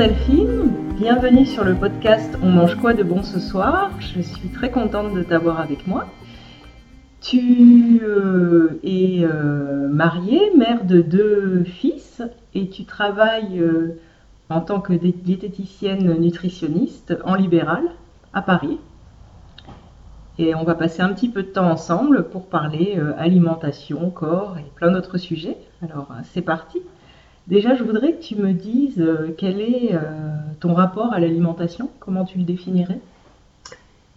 Delphine, 0.00 0.72
bienvenue 0.96 1.44
sur 1.44 1.62
le 1.62 1.74
podcast 1.74 2.38
On 2.42 2.48
mange 2.48 2.74
quoi 2.76 2.94
de 2.94 3.02
bon 3.02 3.22
ce 3.22 3.38
soir 3.38 3.90
Je 3.98 4.22
suis 4.22 4.48
très 4.48 4.70
contente 4.70 5.12
de 5.12 5.22
t'avoir 5.22 5.60
avec 5.60 5.86
moi. 5.86 6.06
Tu 7.20 8.00
euh, 8.02 8.80
es 8.82 9.22
euh, 9.22 9.88
mariée, 9.90 10.52
mère 10.56 10.86
de 10.86 11.02
deux 11.02 11.64
fils 11.64 12.22
et 12.54 12.70
tu 12.70 12.86
travailles 12.86 13.60
euh, 13.60 14.00
en 14.48 14.62
tant 14.62 14.80
que 14.80 14.94
diététicienne 14.94 16.18
nutritionniste 16.18 17.18
en 17.26 17.34
libéral 17.34 17.84
à 18.32 18.40
Paris. 18.40 18.78
Et 20.38 20.54
on 20.54 20.64
va 20.64 20.76
passer 20.76 21.02
un 21.02 21.12
petit 21.12 21.28
peu 21.28 21.42
de 21.42 21.48
temps 21.48 21.70
ensemble 21.70 22.30
pour 22.30 22.46
parler 22.46 22.98
alimentation, 23.18 24.08
corps 24.08 24.56
et 24.56 24.64
plein 24.76 24.92
d'autres 24.92 25.18
sujets. 25.18 25.58
Alors 25.82 26.08
c'est 26.24 26.40
parti. 26.40 26.78
Déjà, 27.46 27.74
je 27.74 27.82
voudrais 27.82 28.12
que 28.12 28.22
tu 28.22 28.36
me 28.36 28.52
dises 28.52 29.04
quel 29.38 29.60
est 29.60 29.90
ton 30.60 30.74
rapport 30.74 31.12
à 31.12 31.18
l'alimentation, 31.18 31.90
comment 31.98 32.24
tu 32.24 32.38
le 32.38 32.44
définirais? 32.44 33.00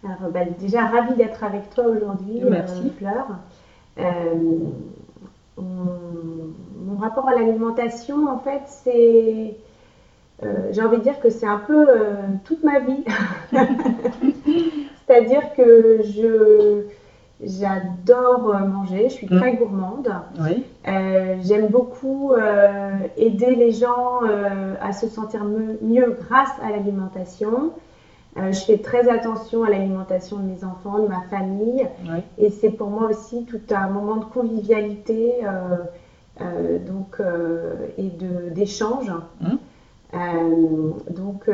Alors, 0.03 0.31
bah, 0.31 0.41
déjà, 0.59 0.85
ravie 0.85 1.15
d'être 1.15 1.43
avec 1.43 1.69
toi 1.73 1.85
aujourd'hui, 1.85 2.41
Merci. 2.43 2.81
Euh, 2.85 2.89
Fleur. 2.97 3.27
Euh, 3.99 4.33
mon, 5.57 6.97
rapport 6.99 7.29
à 7.29 7.35
l'alimentation, 7.35 8.27
en 8.29 8.39
fait, 8.39 8.61
c'est. 8.65 9.55
Euh, 10.43 10.71
j'ai 10.71 10.81
envie 10.81 10.97
de 10.97 11.03
dire 11.03 11.19
que 11.21 11.29
c'est 11.29 11.47
un 11.47 11.59
peu 11.59 11.87
toute 12.43 12.63
ma 12.63 12.79
vie. 12.79 13.03
C'est-à-dire 15.07 15.53
que 15.55 16.01
je. 16.03 16.83
J'adore 17.45 18.53
manger, 18.67 19.09
je 19.09 19.13
suis 19.13 19.27
très 19.27 19.53
mm. 19.53 19.57
gourmande. 19.57 20.13
Oui. 20.39 20.63
J'aime 21.43 21.67
beaucoup 21.67 22.33
aider 23.17 23.55
les 23.55 23.72
gens 23.72 24.22
à 24.81 24.94
se 24.94 25.08
sentir 25.08 25.44
mieux 25.44 26.17
grâce 26.19 26.52
à 26.61 26.71
l'alimentation. 26.71 27.71
Euh, 28.38 28.52
je 28.52 28.59
fais 28.61 28.80
très 28.80 29.09
attention 29.09 29.64
à 29.64 29.69
l'alimentation 29.69 30.38
de 30.38 30.44
mes 30.44 30.64
enfants, 30.64 30.99
de 30.99 31.08
ma 31.08 31.21
famille. 31.30 31.88
Et 32.38 32.49
c'est 32.49 32.71
pour 32.71 32.89
moi 32.89 33.09
aussi 33.09 33.45
tout 33.45 33.61
un 33.69 33.89
moment 33.89 34.17
de 34.17 34.25
convivialité 34.25 35.33
euh, 35.45 35.77
euh, 36.41 36.80
donc, 36.80 37.21
et 37.97 38.09
d'échange. 38.52 39.11
Hum. 39.41 39.59
donc, 41.09 41.49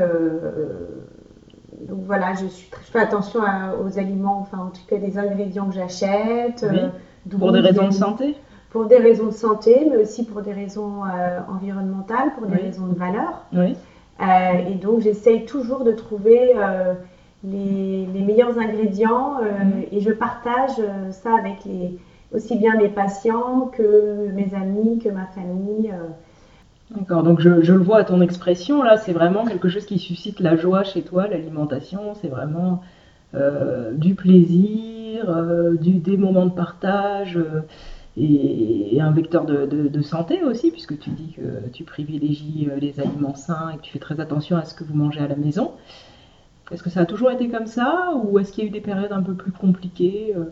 donc 1.80 2.00
voilà, 2.06 2.34
je, 2.34 2.48
suis, 2.48 2.70
je 2.86 2.92
fais 2.92 3.00
attention 3.00 3.42
aux 3.84 3.98
aliments, 4.00 4.40
enfin 4.40 4.66
en 4.66 4.70
tout 4.70 4.82
cas 4.88 4.98
des 4.98 5.18
ingrédients 5.18 5.68
que 5.68 5.76
j'achète. 5.76 6.66
pour 7.30 7.52
des 7.52 7.60
raisons 7.60 7.88
de 7.88 7.94
santé? 7.94 8.36
Pour 8.70 8.86
des 8.86 8.98
raisons 8.98 9.28
de 9.28 9.34
santé, 9.34 9.88
mais 9.90 9.98
aussi 9.98 10.26
pour 10.26 10.42
des 10.42 10.54
raisons 10.54 11.02
environnementales, 11.48 12.32
pour 12.38 12.48
des 12.48 12.58
raisons 12.58 12.88
de 12.88 12.96
valeur. 12.96 13.46
Oui. 13.54 13.76
Euh, 14.22 14.70
et 14.70 14.76
donc 14.76 15.02
j'essaye 15.02 15.46
toujours 15.46 15.84
de 15.86 15.94
trouver 15.94 16.52
euh, 16.56 16.94
les, 17.44 18.06
meilleurs 18.22 18.58
ingrédients 18.60 19.38
euh, 19.42 19.64
mhm. 19.64 19.84
et 19.94 20.02
je 20.02 20.12
partage 20.12 20.76
ça 21.12 21.36
avec 21.38 21.64
les, 21.66 21.98
aussi 22.34 22.58
bien 22.58 22.76
mes 22.76 22.90
patients 22.90 23.72
que 23.72 24.28
mes 24.34 24.54
amis, 24.54 25.00
que 25.00 25.10
ma 25.10 25.26
famille. 25.28 25.94
D'accord, 26.92 27.24
donc 27.24 27.40
je, 27.40 27.50
le 27.50 27.78
vois 27.78 28.00
à 28.00 28.04
ton 28.04 28.22
expression, 28.22 28.82
là, 28.82 28.98
c'est 28.98 29.14
vraiment 29.14 29.46
quelque 29.46 29.70
chose 29.70 29.86
qui 29.86 30.00
suscite 30.00 30.40
la 30.40 30.56
joie 30.56 30.84
chez 30.84 31.04
toi, 31.04 31.28
l'alimentation, 31.28 32.16
c'est 32.16 32.30
vraiment 32.30 32.82
du 33.94 34.16
plaisir, 34.16 35.32
du, 35.80 36.00
des 36.00 36.18
moments 36.18 36.48
de 36.48 36.52
partage 36.52 37.38
et, 38.20 39.02
un 39.02 39.12
vecteur 39.12 39.46
de, 39.46 40.02
santé 40.02 40.44
aussi, 40.44 40.72
puisque 40.72 40.98
tu 41.00 41.10
dis 41.12 41.34
que 41.34 41.70
tu 41.72 41.84
privilégies 41.84 42.68
euh, 42.70 42.78
les 42.80 43.00
aliments 43.00 43.36
sains 43.36 43.72
et 43.74 43.78
que 43.78 43.82
tu 43.84 43.92
fais 43.92 44.00
très 44.00 44.20
attention 44.20 44.58
à 44.58 44.66
ce 44.66 44.74
que 44.74 44.84
vous 44.84 44.96
mangez 44.96 45.20
à 45.20 45.28
la 45.28 45.36
maison. 45.36 45.72
Est-ce 46.72 46.84
que 46.84 46.90
ça 46.90 47.02
a 47.02 47.06
toujours 47.06 47.32
été 47.32 47.50
comme 47.50 47.68
ça 47.68 48.12
ou 48.24 48.40
est-ce 48.40 48.52
qu'il 48.52 48.64
y 48.64 48.68
a 48.68 48.70
eu 48.70 48.74
des 48.74 48.82
périodes 48.82 49.12
un 49.12 49.24
peu 49.24 49.34
plus 49.34 49.52
compliquées 49.52 50.36
euh, 50.36 50.46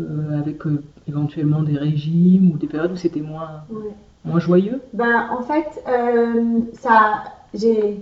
euh, 0.00 0.38
avec 0.38 0.62
éventuellement 1.08 1.62
des 1.62 1.76
régimes 1.76 2.50
ou 2.52 2.58
des 2.58 2.66
périodes 2.66 2.92
où 2.92 2.96
c'était 2.96 3.20
moins, 3.20 3.64
moins 4.24 4.40
joyeux? 4.40 4.80
Ben, 4.92 5.28
En 5.30 5.42
fait, 5.42 5.82
ça, 6.74 7.24
j'ai... 7.54 8.00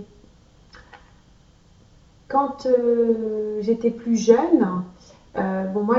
quand 2.27 2.67
j'étais 3.61 3.91
plus 3.91 4.17
jeune, 4.17 4.83
bon, 5.35 5.83
moi 5.83 5.97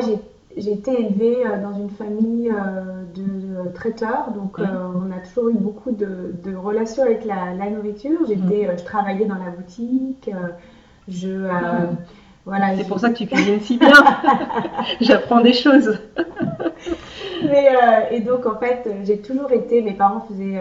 j'ai 0.56 0.72
été 0.72 1.00
élevée 1.00 1.46
euh, 1.46 1.62
dans 1.62 1.74
une 1.74 1.90
famille 1.90 2.50
euh, 2.50 3.02
de 3.14 3.72
traiteurs, 3.74 4.30
donc 4.34 4.58
euh, 4.58 4.64
on 4.94 5.10
a 5.10 5.20
toujours 5.26 5.50
eu 5.50 5.54
beaucoup 5.54 5.90
de, 5.90 6.54
relations 6.54 7.02
avec 7.02 7.24
la, 7.24 7.70
nourriture. 7.70 8.18
J'étais, 8.26 8.68
je 8.76 8.84
travaillais 8.84 9.26
dans 9.26 9.36
la 9.36 9.50
boutique, 9.50 10.30
je 11.08 11.46
voilà. 12.44 12.76
C'est 12.76 12.88
pour 12.88 12.98
ça 12.98 13.10
que 13.10 13.18
tu 13.18 13.26
cuisines 13.26 13.60
si 13.60 13.78
bien. 13.78 13.92
J'apprends 15.00 15.42
des 15.42 15.52
choses. 15.52 15.96
Mais, 17.50 17.68
et 18.10 18.20
donc 18.20 18.46
en 18.46 18.56
fait, 18.56 18.88
j'ai 19.04 19.18
toujours 19.18 19.52
été. 19.52 19.82
Mes 19.82 19.94
parents 19.94 20.20
faisaient 20.28 20.60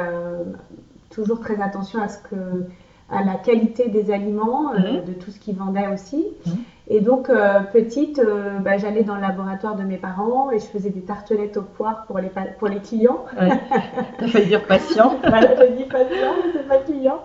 toujours 1.09 1.39
très 1.39 1.61
attention 1.61 2.01
à 2.01 2.07
ce 2.07 2.17
que 2.17 2.65
à 3.11 3.23
la 3.23 3.35
qualité 3.35 3.89
des 3.89 4.11
aliments, 4.11 4.73
mhm. 4.73 5.03
de 5.05 5.13
tout 5.13 5.31
ce 5.31 5.39
qu'ils 5.39 5.55
vendaient 5.55 5.87
aussi. 5.93 6.25
Mhm. 6.45 6.57
Et 6.87 6.99
donc, 7.01 7.29
euh, 7.29 7.59
petite, 7.59 8.19
euh, 8.19 8.59
bah, 8.59 8.77
j'allais 8.77 9.03
dans 9.03 9.15
le 9.15 9.21
laboratoire 9.21 9.75
de 9.75 9.83
mes 9.83 9.97
parents 9.97 10.49
et 10.51 10.59
je 10.59 10.65
faisais 10.65 10.89
des 10.89 11.01
tartelettes 11.01 11.57
aux 11.57 11.61
poires 11.61 12.05
pour 12.05 12.19
les, 12.19 12.29
pour 12.57 12.67
les 12.67 12.79
clients. 12.79 13.23
Ouais. 13.39 14.27
Failli 14.27 14.47
dire 14.47 14.65
patient. 14.65 15.15
voilà, 15.27 15.55
j'ai 15.57 15.71
dit 15.75 15.83
patient, 15.83 16.33
c'est 16.53 16.67
pas 16.67 16.77
client. 16.77 17.21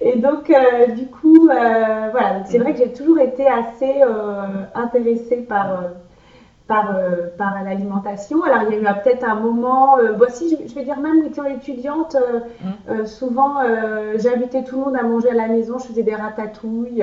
Et 0.00 0.16
donc, 0.18 0.50
euh, 0.50 0.86
du 0.94 1.06
coup, 1.06 1.46
voilà, 1.46 2.44
c'est 2.46 2.58
vrai 2.58 2.72
que 2.72 2.78
j'ai 2.78 2.92
toujours 2.92 3.18
été 3.18 3.46
assez 3.46 4.00
intéressée 4.74 5.38
par 5.48 5.80
par, 6.68 6.94
euh, 6.94 7.28
par 7.36 7.64
l'alimentation. 7.64 8.44
Alors 8.44 8.62
il 8.68 8.74
y 8.74 8.86
a 8.86 8.92
eu 8.92 9.02
peut-être 9.02 9.24
un 9.24 9.34
moment, 9.34 9.98
euh, 9.98 10.12
voici, 10.16 10.56
je, 10.68 10.74
vais 10.74 10.84
dire 10.84 11.00
même 11.00 11.24
étant 11.24 11.44
étudiante, 11.44 12.14
euh, 12.14 13.02
mmh. 13.02 13.06
souvent 13.06 13.54
j'invitais 14.16 14.62
tout 14.62 14.76
le 14.78 14.84
monde 14.84 14.96
à 14.96 15.02
manger 15.02 15.30
à 15.30 15.34
la 15.34 15.48
maison, 15.48 15.78
je 15.78 15.86
faisais 15.86 16.02
des 16.02 16.14
ratatouilles 16.14 17.02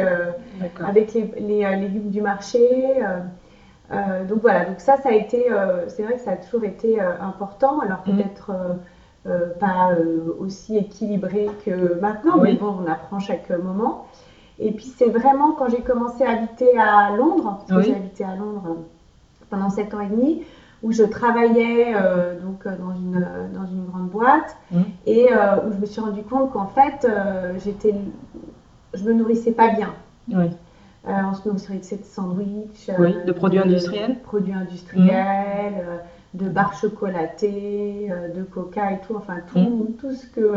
avec 0.80 1.14
les, 1.14 1.34
les, 1.40 1.75
légumes 1.78 2.12
du 2.12 2.22
marché. 2.22 3.02
donc 4.30 4.42
voilà, 4.42 4.66
donc 4.66 4.80
ça, 4.80 4.98
ça 4.98 5.09
a 5.09 5.14
été, 5.14 5.48
c'est 5.88 6.04
vrai 6.04 6.14
que 6.14 6.22
ça 6.22 6.31
a 6.31 6.38
toujours 6.38 6.64
été 6.64 7.00
important. 7.02 7.80
Alors 7.80 8.04
mmh. 8.06 8.12
peut-être 8.12 8.52
pas 9.59 9.90
aussi 10.40 10.78
équilibré 10.78 11.50
que 11.66 12.00
maintenant, 12.00 12.38
mais 12.38 12.54
bon, 12.54 12.75
on 12.86 12.92
apprend 12.92 13.20
chaque 13.20 13.50
moment. 13.50 14.06
Et 14.59 14.72
puis 14.72 14.86
c'est 14.86 15.09
vraiment 15.09 15.54
quand 15.54 15.70
j'ai 15.70 15.81
commencé 15.81 16.24
à 16.24 16.31
habiter 16.31 16.78
à 16.78 17.16
Londres, 17.16 17.64
parce 17.68 17.81
que 17.81 17.90
j'ai 17.90 17.96
habité 17.96 18.24
à 18.24 18.36
Londres 18.36 18.78
pendant 19.56 19.70
7 19.70 19.94
ans 19.94 20.02
et 20.02 20.08
demi 20.08 20.44
où 20.84 20.92
je 20.92 21.04
travaillais 21.04 21.96
euh, 21.96 22.40
donc 22.40 22.66
euh, 22.66 22.76
dans 22.78 22.94
une, 22.94 23.26
dans 23.54 23.66
une 23.66 23.86
grande 23.86 24.10
boîte 24.10 24.56
mmh. 24.72 24.82
et 25.08 25.28
euh, 25.32 25.66
où 25.66 25.74
je 25.74 25.78
me 25.78 25.86
suis 25.86 26.02
rendu 26.02 26.22
compte 26.24 26.52
qu'en 26.52 26.68
fait 26.68 27.08
j'étais 27.64 27.96
je 28.94 29.04
me 29.04 29.14
nourrissais 29.14 29.52
pas 29.52 29.70
bien. 29.70 29.94
Oui. 30.32 30.50
on 31.06 31.34
se 31.34 31.48
nourrissait 31.48 31.98
de 31.98 32.04
sandwich, 32.04 32.88
de 32.88 33.32
produits 33.32 33.60
industriels, 33.60 34.20
produits 34.22 34.54
industriels, 34.54 35.74
mmh. 36.34 36.38
de 36.38 36.50
barres 36.50 36.74
chocolatées, 36.74 38.12
de 38.36 38.44
coca 38.44 38.92
et 38.92 39.00
tout, 39.08 39.16
enfin 39.16 39.38
tout, 39.52 39.60
mmh. 39.60 39.94
tout 40.00 40.12
ce 40.14 40.26
que 40.28 40.54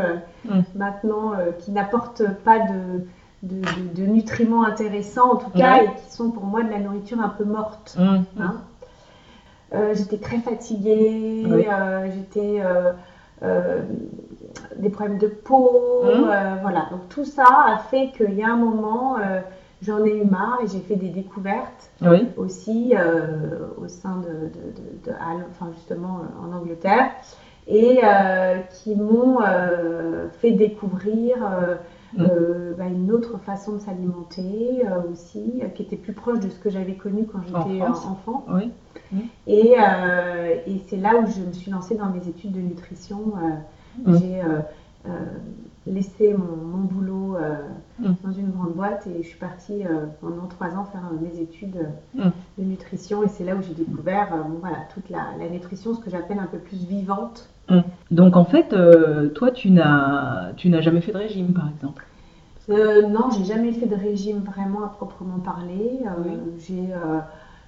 maintenant 0.74 1.32
qui 1.58 1.70
n'apporte 1.70 2.22
pas 2.44 2.58
de, 2.60 3.04
de, 3.42 4.06
nutriments 4.06 4.64
intéressants 4.64 5.32
en 5.32 5.36
tout 5.36 5.50
cas 5.50 5.82
et 5.84 5.86
qui 5.86 6.12
sont 6.12 6.30
pour 6.30 6.44
moi 6.44 6.62
de 6.62 6.70
la 6.70 6.80
nourriture 6.80 7.20
un 7.20 7.28
peu 7.28 7.44
morte. 7.44 7.96
Hein. 7.98 8.22
Euh, 9.74 9.94
j'étais 9.94 10.16
très 10.16 10.38
fatiguée, 10.38 11.44
euh, 11.46 12.08
j'étais 12.14 12.62
euh, 13.42 13.82
des 14.76 14.88
problèmes 14.88 15.18
de 15.18 15.26
peau, 15.26 16.04
mmh. 16.04 16.60
voilà. 16.62 16.86
Donc 16.90 17.08
tout 17.10 17.24
ça 17.24 17.46
a 17.66 17.78
fait 17.90 18.10
qu'il 18.16 18.34
y 18.34 18.42
a 18.42 18.48
un 18.48 18.56
moment, 18.56 19.16
j'en 19.82 20.04
ai 20.04 20.16
eu 20.16 20.24
marre 20.24 20.60
et 20.64 20.68
j'ai 20.68 20.80
fait 20.80 20.96
des 20.96 21.10
découvertes 21.10 21.90
aussi 22.36 22.94
au 23.76 23.88
sein 23.88 24.16
de, 24.16 25.10
de, 25.10 25.12
enfin 25.50 25.70
justement 25.74 26.22
en 26.42 26.56
Angleterre, 26.56 27.10
et 27.68 28.00
qui 28.70 28.94
m'ont 28.94 29.38
fait 30.40 30.52
découvrir 30.52 31.36
mmh. 32.16 32.24
bah, 32.78 32.86
une 32.86 33.12
autre 33.12 33.38
façon 33.38 33.74
de 33.74 33.78
s'alimenter 33.80 34.82
aussi, 35.12 35.62
qui 35.74 35.82
était 35.82 35.96
plus 35.96 36.14
proche 36.14 36.40
de 36.40 36.48
ce 36.48 36.58
que 36.58 36.70
j'avais 36.70 36.94
connu 36.94 37.26
quand 37.26 37.40
j'étais 37.46 37.82
enfant. 37.82 38.46
Oui. 38.48 38.72
Mm. 39.12 39.18
Et, 39.46 39.74
euh, 39.78 40.56
et 40.66 40.80
c'est 40.88 40.96
là 40.96 41.16
où 41.16 41.26
je 41.26 41.40
me 41.40 41.52
suis 41.52 41.70
lancée 41.70 41.94
dans 41.94 42.10
mes 42.10 42.26
études 42.28 42.52
de 42.52 42.60
nutrition. 42.60 43.32
Euh, 43.36 44.10
mm. 44.10 44.18
J'ai 44.18 44.40
euh, 44.40 45.10
laissé 45.88 46.34
mon, 46.34 46.78
boulot 46.78 47.36
mm. 47.98 48.12
dans 48.24 48.32
une 48.32 48.50
grande 48.50 48.74
boîte 48.74 49.06
et 49.06 49.22
je 49.22 49.28
suis 49.28 49.38
partie 49.38 49.82
pendant 50.20 50.46
trois 50.46 50.68
ans 50.76 50.84
faire 50.84 51.10
mes 51.20 51.40
études 51.40 51.86
de 52.14 52.62
nutrition. 52.62 53.22
Et 53.24 53.28
c'est 53.28 53.44
là 53.44 53.54
où 53.54 53.62
j'ai 53.62 53.74
découvert 53.74 54.28
voilà, 54.60 54.78
toute 54.94 55.10
la, 55.10 55.26
la, 55.38 55.48
nutrition, 55.48 55.94
ce 55.94 56.00
que 56.00 56.10
j'appelle 56.10 56.38
un 56.38 56.46
peu 56.46 56.58
plus 56.58 56.78
vivante. 56.86 57.48
Donc 58.10 58.36
en 58.36 58.44
fait, 58.44 58.74
toi, 59.34 59.50
tu 59.50 59.70
n'as 59.70 60.52
jamais 60.80 61.00
fait 61.00 61.12
de 61.12 61.18
régime, 61.18 61.52
par 61.52 61.68
exemple? 61.68 62.04
Euh, 62.70 63.06
non, 63.06 63.30
j'ai 63.30 63.44
jamais 63.44 63.72
fait 63.72 63.86
de 63.86 63.94
régime 63.94 64.40
vraiment 64.40 64.84
à 64.84 64.88
proprement 64.88 65.38
parler. 65.38 66.00
Euh, 66.04 66.22
Oui. 66.24 66.32
J'ai 66.58 66.92
euh, 66.92 67.18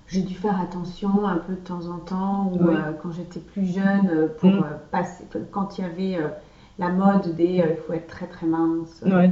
j'ai 0.06 0.22
dû 0.22 0.34
faire 0.34 0.60
attention 0.60 1.26
un 1.26 1.36
peu 1.36 1.52
de 1.52 1.58
temps 1.60 1.86
en 1.86 1.98
temps, 1.98 2.52
ou 2.52 2.58
Oui. 2.66 2.74
euh, 2.74 2.92
quand 3.00 3.12
j'étais 3.12 3.40
plus 3.40 3.64
jeune, 3.64 4.08
euh, 4.10 4.26
pour 4.38 4.50
Mm. 4.50 4.58
euh, 4.58 4.76
passer, 4.90 5.24
quand 5.52 5.78
il 5.78 5.82
y 5.82 5.84
avait 5.84 6.22
euh, 6.22 6.28
la 6.80 6.88
mode 6.88 7.36
des 7.36 7.60
euh, 7.60 7.66
il 7.70 7.76
faut 7.86 7.92
être 7.92 8.08
très 8.08 8.26
très 8.26 8.46
mince. 8.46 9.02
Ouais. 9.06 9.30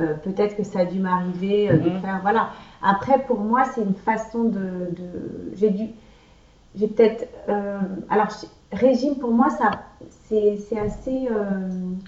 Euh, 0.00 0.14
Peut-être 0.24 0.56
que 0.56 0.62
ça 0.62 0.80
a 0.80 0.84
dû 0.84 1.00
m'arriver 1.00 1.70
euh, 1.70 1.76
de 1.78 1.90
Mhm. 1.90 2.00
faire. 2.00 2.20
Voilà. 2.22 2.50
Après, 2.82 3.18
pour 3.26 3.40
moi, 3.40 3.64
c'est 3.74 3.82
une 3.82 3.94
façon 3.94 4.44
de. 4.44 4.60
de- 4.98 5.52
j'ai 5.56 5.70
dû. 5.70 5.88
J'ai 6.76 6.88
peut-être. 6.88 7.26
alors, 8.10 8.28
régime, 8.72 9.16
pour 9.16 9.32
moi, 9.32 9.48
ça, 9.50 9.70
c'est 10.28 10.56
c'est 10.68 10.78
assez. 10.78 11.26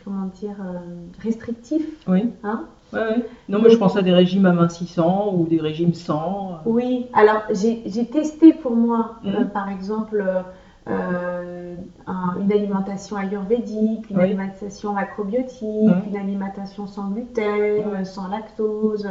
comment 0.04 0.26
dire 0.40 0.56
Restrictif. 1.22 1.84
Oui. 2.06 2.30
Hein 2.44 2.64
Ouais, 2.92 3.00
ouais. 3.00 3.26
Non, 3.50 3.60
mais 3.60 3.68
je 3.70 3.76
pense 3.76 3.96
à 3.96 4.02
des 4.02 4.12
régimes 4.12 4.46
amincissants 4.46 5.34
ou 5.34 5.46
des 5.46 5.60
régimes 5.60 5.92
sans. 5.94 6.58
Oui, 6.64 7.06
alors 7.12 7.42
j'ai 7.50 7.82
j'ai 7.86 8.06
testé 8.06 8.52
pour 8.54 8.74
moi, 8.74 9.16
Mhm. 9.24 9.48
par 9.48 9.68
exemple, 9.70 10.24
euh, 10.88 11.74
un- 12.06 12.34
une 12.40 12.50
alimentation 12.52 13.16
ayurvédique, 13.16 14.08
une 14.10 14.16
Oui. 14.16 14.22
alimentation 14.24 14.92
macrobiotique, 14.94 15.62
une 16.06 16.16
alimentation 16.16 16.86
sans 16.86 17.08
gluten, 17.10 18.04
sans 18.04 18.28
lactose, 18.28 19.08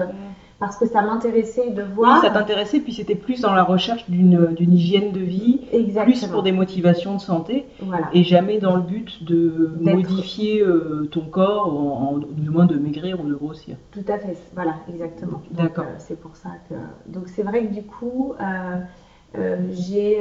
parce 0.59 0.75
que 0.77 0.87
ça 0.87 1.03
m'intéressait 1.03 1.69
de 1.69 1.83
Oui, 1.83 1.87
voir. 1.95 2.21
ça 2.21 2.31
t'intéressait, 2.31 2.79
puis 2.79 2.93
c'était 2.93 3.13
plus 3.15 3.41
dans 3.41 3.53
la 3.53 3.63
recherche 3.63 4.09
d'une 4.09 4.55
hygiène 4.59 5.11
de 5.11 5.19
vie, 5.19 5.61
Exactement. 5.71 6.05
plus 6.05 6.27
pour 6.27 6.41
des 6.41 6.51
motivations 6.51 7.13
de 7.15 7.19
santé, 7.21 7.65
Voilà. 7.79 8.09
et 8.11 8.23
jamais 8.23 8.57
dans 8.57 8.75
le 8.75 8.81
but 8.81 9.23
de 9.23 9.69
modifier 9.79 10.61
euh, 10.63 11.07
ton 11.11 11.21
corps, 11.27 11.67
en, 11.67 12.15
en- 12.15 12.17
du 12.17 12.49
moins 12.49 12.65
de 12.65 12.75
maigrir 12.75 13.23
ou 13.23 13.27
de 13.27 13.35
grossir. 13.35 13.75
Tout 13.91 14.05
à 14.07 14.17
fait, 14.17 14.35
voilà, 14.55 14.75
exactement. 14.89 15.41
D'accord. 15.51 15.85
euh, 15.87 15.95
c'est 15.99 16.19
pour 16.19 16.35
ça 16.35 16.49
que. 16.69 16.73
Donc, 17.07 17.27
c'est 17.27 17.43
vrai 17.43 17.67
que 17.67 17.73
du 17.73 17.83
coup, 17.83 18.33
j'ai. 19.71 20.19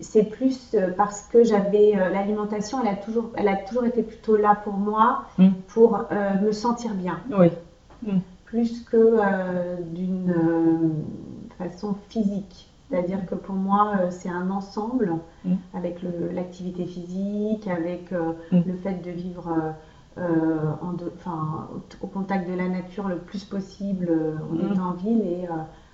C'est 0.00 0.24
plus 0.24 0.74
euh, 0.74 0.90
parce 0.96 1.22
que 1.22 1.42
j'avais 1.44 1.96
euh, 1.96 2.10
l'alimentation, 2.10 2.78
elle 2.82 2.88
a 2.88 2.96
toujours, 2.96 3.30
elle 3.34 3.48
a 3.48 3.56
toujours 3.56 3.84
été 3.84 4.02
plutôt 4.02 4.36
là 4.36 4.54
pour 4.64 4.74
moi, 4.74 5.22
Mm. 5.38 5.48
pour 5.68 6.04
euh, 6.10 6.34
me 6.40 6.52
sentir 6.52 6.94
bien, 6.94 7.18
Oui, 7.30 7.50
plus 8.44 8.82
que 8.82 8.96
euh, 8.96 9.76
d'une 9.94 10.30
euh, 10.30 10.88
façon 11.58 11.94
physique. 12.08 12.68
C'est-à-dire 12.88 13.26
que 13.26 13.34
pour 13.34 13.56
moi, 13.56 13.94
c'est 14.10 14.28
un 14.28 14.50
ensemble 14.50 15.14
Mm. 15.44 15.54
avec 15.74 15.96
l'activité 16.32 16.84
physique, 16.86 17.66
avec 17.66 18.12
Mm. 18.12 18.60
le 18.66 18.74
fait 18.74 19.02
de 19.02 19.10
vivre 19.10 19.48
en 20.18 20.92
de- 20.92 21.12
enfin, 21.16 21.68
au, 21.74 22.04
au 22.04 22.06
contact 22.08 22.48
de 22.48 22.54
la 22.54 22.68
nature 22.68 23.06
le 23.08 23.16
plus 23.16 23.44
possible 23.44 24.08
en 24.50 24.54
Mm. 24.54 24.72
étant 24.72 24.86
en 24.88 24.92
ville 24.92 25.20
et 25.22 25.46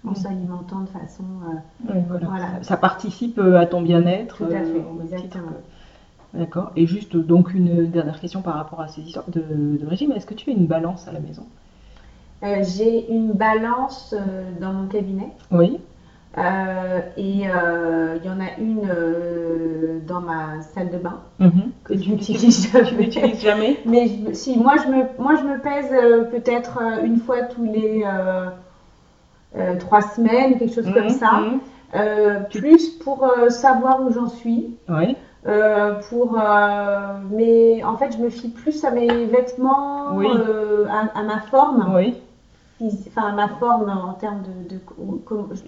en 0.06 0.10
Mm. 0.10 0.14
s'alimentant 0.14 0.80
de 0.80 0.88
façon. 0.88 1.22
euh, 1.48 1.56
oui, 1.92 2.00
voilà. 2.08 2.26
Voilà. 2.26 2.46
Ça, 2.58 2.62
ça 2.62 2.76
participe 2.76 3.38
euh, 3.38 3.58
à 3.58 3.66
ton 3.66 3.82
bien-être. 3.82 4.36
Tout 4.38 4.44
à 4.44 4.56
euh, 4.56 4.64
fait, 4.64 5.14
exactement. 5.14 5.52
D'accord. 6.34 6.72
Et 6.76 6.86
juste 6.86 7.16
donc 7.16 7.52
une 7.54 7.86
dernière 7.90 8.18
question 8.20 8.40
par 8.42 8.54
rapport 8.54 8.80
à 8.80 8.88
ces 8.88 9.02
histoires 9.02 9.26
de, 9.28 9.76
de 9.78 9.86
régime. 9.86 10.12
Est-ce 10.12 10.26
que 10.26 10.34
tu 10.34 10.50
as 10.50 10.54
une 10.54 10.66
balance 10.66 11.06
à 11.06 11.12
la 11.12 11.20
maison? 11.20 11.44
Euh, 12.42 12.62
J'ai 12.64 13.12
une 13.12 13.32
balance 13.32 14.14
euh, 14.18 14.50
dans 14.60 14.72
mon 14.72 14.88
cabinet. 14.88 15.28
Oui. 15.50 15.78
euh, 16.38 17.00
et 17.18 17.42
il 17.42 18.24
y 18.24 18.30
en 18.30 18.40
a 18.40 18.58
une 18.58 18.88
dans 20.06 20.20
ma 20.22 20.62
salle 20.62 20.90
de 20.90 20.96
bain 20.98 21.20
Mhm. 21.38 21.70
que 21.84 21.94
tu 21.94 22.10
n'utilise 22.10 22.70
Tu 22.72 22.78
jamais. 22.78 22.90
l'utilises 23.02 23.40
jamais? 23.40 23.76
Mais 23.84 24.06
je- 24.08 24.32
si, 24.32 24.58
moi 24.58 24.74
je 24.82 24.88
me, 24.90 25.04
moi, 25.22 25.34
je 25.36 25.42
me 25.44 25.60
pèse 25.60 25.90
peut-être 26.30 26.80
une 27.04 27.18
fois 27.18 27.42
tous 27.42 27.64
les 27.64 28.02
trois 29.78 30.02
semaines, 30.02 30.58
quelque 30.58 30.74
chose 30.74 30.90
comme 30.92 31.04
Mhm, 31.04 31.10
ça. 31.10 31.32
mhm. 31.32 31.60
Euh, 31.94 32.38
plus 32.50 32.88
pour 32.88 33.22
euh, 33.24 33.50
savoir 33.50 34.00
où 34.02 34.10
j'en 34.12 34.26
suis. 34.28 34.76
Oui. 34.88 35.16
euh, 35.46 35.94
pour, 36.08 36.38
euh, 36.40 37.14
mais 37.30 37.82
en 37.84 37.96
fait, 37.96 38.12
je 38.12 38.18
me 38.18 38.30
fie 38.30 38.48
plus 38.48 38.82
à 38.84 38.90
mes 38.92 39.26
vêtements, 39.26 40.14
Oui. 40.16 40.26
euh, 40.30 40.86
à, 40.88 41.18
à 41.18 41.22
ma 41.24 41.40
forme, 41.40 41.92
Oui. 41.94 42.14
enfin 42.80 43.28
à 43.28 43.32
ma 43.32 43.48
forme 43.48 43.90
en 43.90 44.14
termes 44.14 44.42
de, 44.70 44.76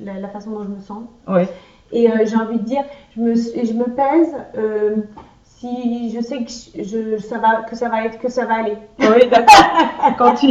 la, 0.05 0.19
la 0.21 0.29
façon 0.29 0.51
dont 0.53 0.63
je 0.63 0.69
me 0.69 0.81
sens. 0.81 1.03
Et 1.93 2.11
euh, 2.11 2.25
j'ai 2.25 2.37
envie 2.37 2.59
de 2.59 2.65
dire, 2.65 2.85
je 3.17 3.21
me, 3.21 3.35
je 3.35 3.73
me 3.75 3.85
pèse 3.85 4.35
euh, 4.57 4.97
si 5.65 6.11
je 6.15 6.21
sais 6.21 6.39
que, 6.45 6.51
je, 6.85 7.17
ça 7.19 7.39
va, 7.39 7.63
que, 7.69 7.75
ça 7.77 7.89
va 7.89 8.05
être, 8.05 8.19
que 8.19 8.29
ça 8.31 8.45
va 8.45 8.57
aller. 8.57 8.77
Oui, 9.01 9.29
d'accord. 9.31 9.55
Quand 10.19 10.35
tu... 10.35 10.49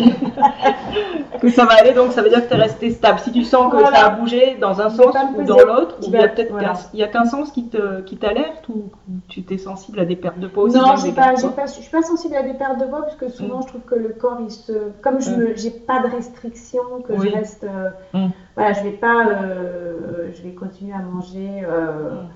que 1.39 1.49
ça 1.49 1.65
va 1.65 1.73
aller, 1.75 1.93
donc 1.93 2.11
ça 2.11 2.21
veut 2.21 2.29
dire 2.29 2.43
que 2.43 2.47
tu 2.51 2.53
es 2.59 2.61
resté 2.61 2.89
stable. 2.91 3.19
Si 3.19 3.31
tu 3.31 3.43
sens 3.43 3.71
que 3.71 3.77
Voilà. 3.77 3.97
ça 3.97 4.05
a 4.07 4.09
bougé 4.11 4.57
dans 4.59 4.81
un 4.81 4.89
Je 4.89 4.95
sens 4.95 5.15
ou 5.37 5.43
dans 5.43 5.57
l'autre, 5.65 5.97
Je 6.01 6.07
il 6.07 6.13
y 6.13 6.17
a 6.17 6.27
peut-être 6.27 6.51
voilà. 6.51 6.73
il 6.93 6.99
y 6.99 7.03
a 7.03 7.07
qu'un 7.07 7.25
sens 7.25 7.51
qui 7.51 7.67
te 7.67 8.01
qui 8.01 8.17
t'alerte 8.17 8.67
ou 8.69 8.85
tu 9.27 9.43
t'es 9.43 9.57
sensible 9.57 9.99
à 9.99 10.05
des 10.05 10.15
pertes 10.15 10.39
de 10.39 10.47
poids 10.47 10.63
aussi 10.63 10.77
non, 10.77 10.93
des 10.95 11.11
pas, 11.11 11.33
pas, 11.55 11.65
je 11.65 11.71
suis 11.71 11.89
pas 11.91 12.01
sensible 12.01 12.35
à 12.35 12.41
des 12.43 12.53
pertes 12.53 12.79
de 12.79 12.85
poids 12.85 13.01
parce 13.03 13.15
que 13.15 13.29
souvent 13.29 13.59
Mm. 13.59 13.63
je 13.63 13.67
trouve 13.67 13.81
que 13.81 13.95
le 13.95 14.09
corps 14.09 14.39
il 14.41 14.51
se, 14.51 14.73
comme 15.01 15.21
je 15.21 15.29
Mm. 15.31 15.37
me, 15.37 15.55
j'ai 15.55 15.71
pas 15.71 15.99
de 16.01 16.07
restrictions, 16.07 17.01
que 17.07 17.13
Oui. 17.13 17.29
je 17.29 17.35
reste, 17.37 17.63
euh, 17.65 17.89
Mm. 18.13 18.29
voilà, 18.55 18.73
je 18.73 18.83
vais 18.83 18.91
pas, 18.91 19.27
euh, 19.27 20.29
je 20.33 20.41
vais 20.43 20.53
continuer 20.53 20.93
à 20.93 20.99
manger 20.99 21.63
euh, 21.63 22.13
Mm. 22.13 22.27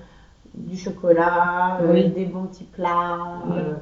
Du 0.66 0.76
chocolat, 0.76 1.78
euh, 1.82 1.92
Oui. 1.92 2.08
des 2.08 2.24
bons 2.26 2.44
petits 2.44 2.64
plats, 2.64 3.18
Mm. 3.46 3.52
euh, 3.52 3.74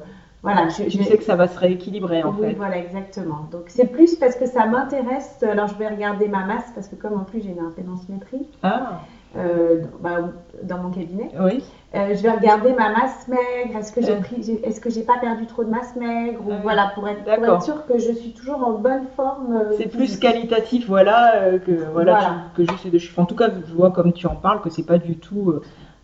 voilà, 0.43 0.69
je, 0.69 0.89
sais 1.03 1.17
que 1.17 1.23
ça 1.23 1.35
va 1.35 1.47
se 1.47 1.57
rééquilibrer 1.59 2.23
en 2.23 2.29
oui, 2.39 2.49
fait. 2.49 2.53
voilà, 2.53 2.77
exactement. 2.77 3.47
Donc 3.51 3.63
c'est 3.67 3.87
plus 3.91 4.15
parce 4.15 4.35
que 4.35 4.45
ça 4.45 4.65
m'intéresse. 4.65 5.43
Alors 5.43 5.67
je 5.67 5.75
vais 5.75 5.87
regarder 5.87 6.27
ma 6.27 6.45
masse 6.45 6.71
parce 6.73 6.87
que 6.87 6.95
comme 6.95 7.15
en 7.19 7.23
plus 7.23 7.41
j'ai 7.41 7.49
une 7.49 7.65
impédance 7.65 8.07
métrique 8.07 8.47
Ah, 8.63 8.99
euh, 9.35 9.81
bah, 9.99 10.29
dans 10.63 10.77
mon 10.77 10.89
cabinet, 10.91 11.29
oui. 11.41 11.61
je 11.93 12.21
vais 12.21 12.31
regarder 12.31 12.71
ma 12.73 12.91
masse 12.91 13.27
maigre. 13.27 13.77
Est-ce 13.77 13.91
que 13.91 14.01
j'ai 14.01 14.15
pris, 14.15 14.41
j'ai- 14.43 14.65
est-ce 14.65 14.79
que 14.79 14.89
j'ai 14.89 15.01
pas 15.01 15.17
perdu 15.19 15.47
trop 15.47 15.63
de 15.65 15.69
masse 15.69 15.95
maigre 15.97 16.39
ou 16.45 16.49
Ah 16.51 16.53
oui. 16.55 16.59
voilà 16.63 16.91
pour 16.95 17.07
être, 17.09 17.23
pour 17.23 17.33
être 17.33 17.63
sûr 17.63 17.85
que 17.85 17.97
je 17.97 18.11
suis 18.13 18.31
toujours 18.31 18.65
en 18.65 18.73
bonne 18.73 19.07
forme. 19.17 19.63
C'est 19.77 19.87
plus 19.89 20.17
qualitatif, 20.17 20.87
voilà, 20.87 21.57
que 21.65 21.71
voilà, 21.91 22.11
Voilà. 22.13 22.35
tu- 22.55 22.65
que. 22.65 23.19
En 23.21 23.25
tout 23.25 23.35
cas, 23.35 23.49
je 23.67 23.73
vois 23.73 23.91
comme 23.91 24.13
tu 24.13 24.27
en 24.27 24.35
parles 24.35 24.61
que 24.61 24.69
c'est 24.69 24.85
pas 24.85 24.99
du 24.99 25.17
tout 25.17 25.55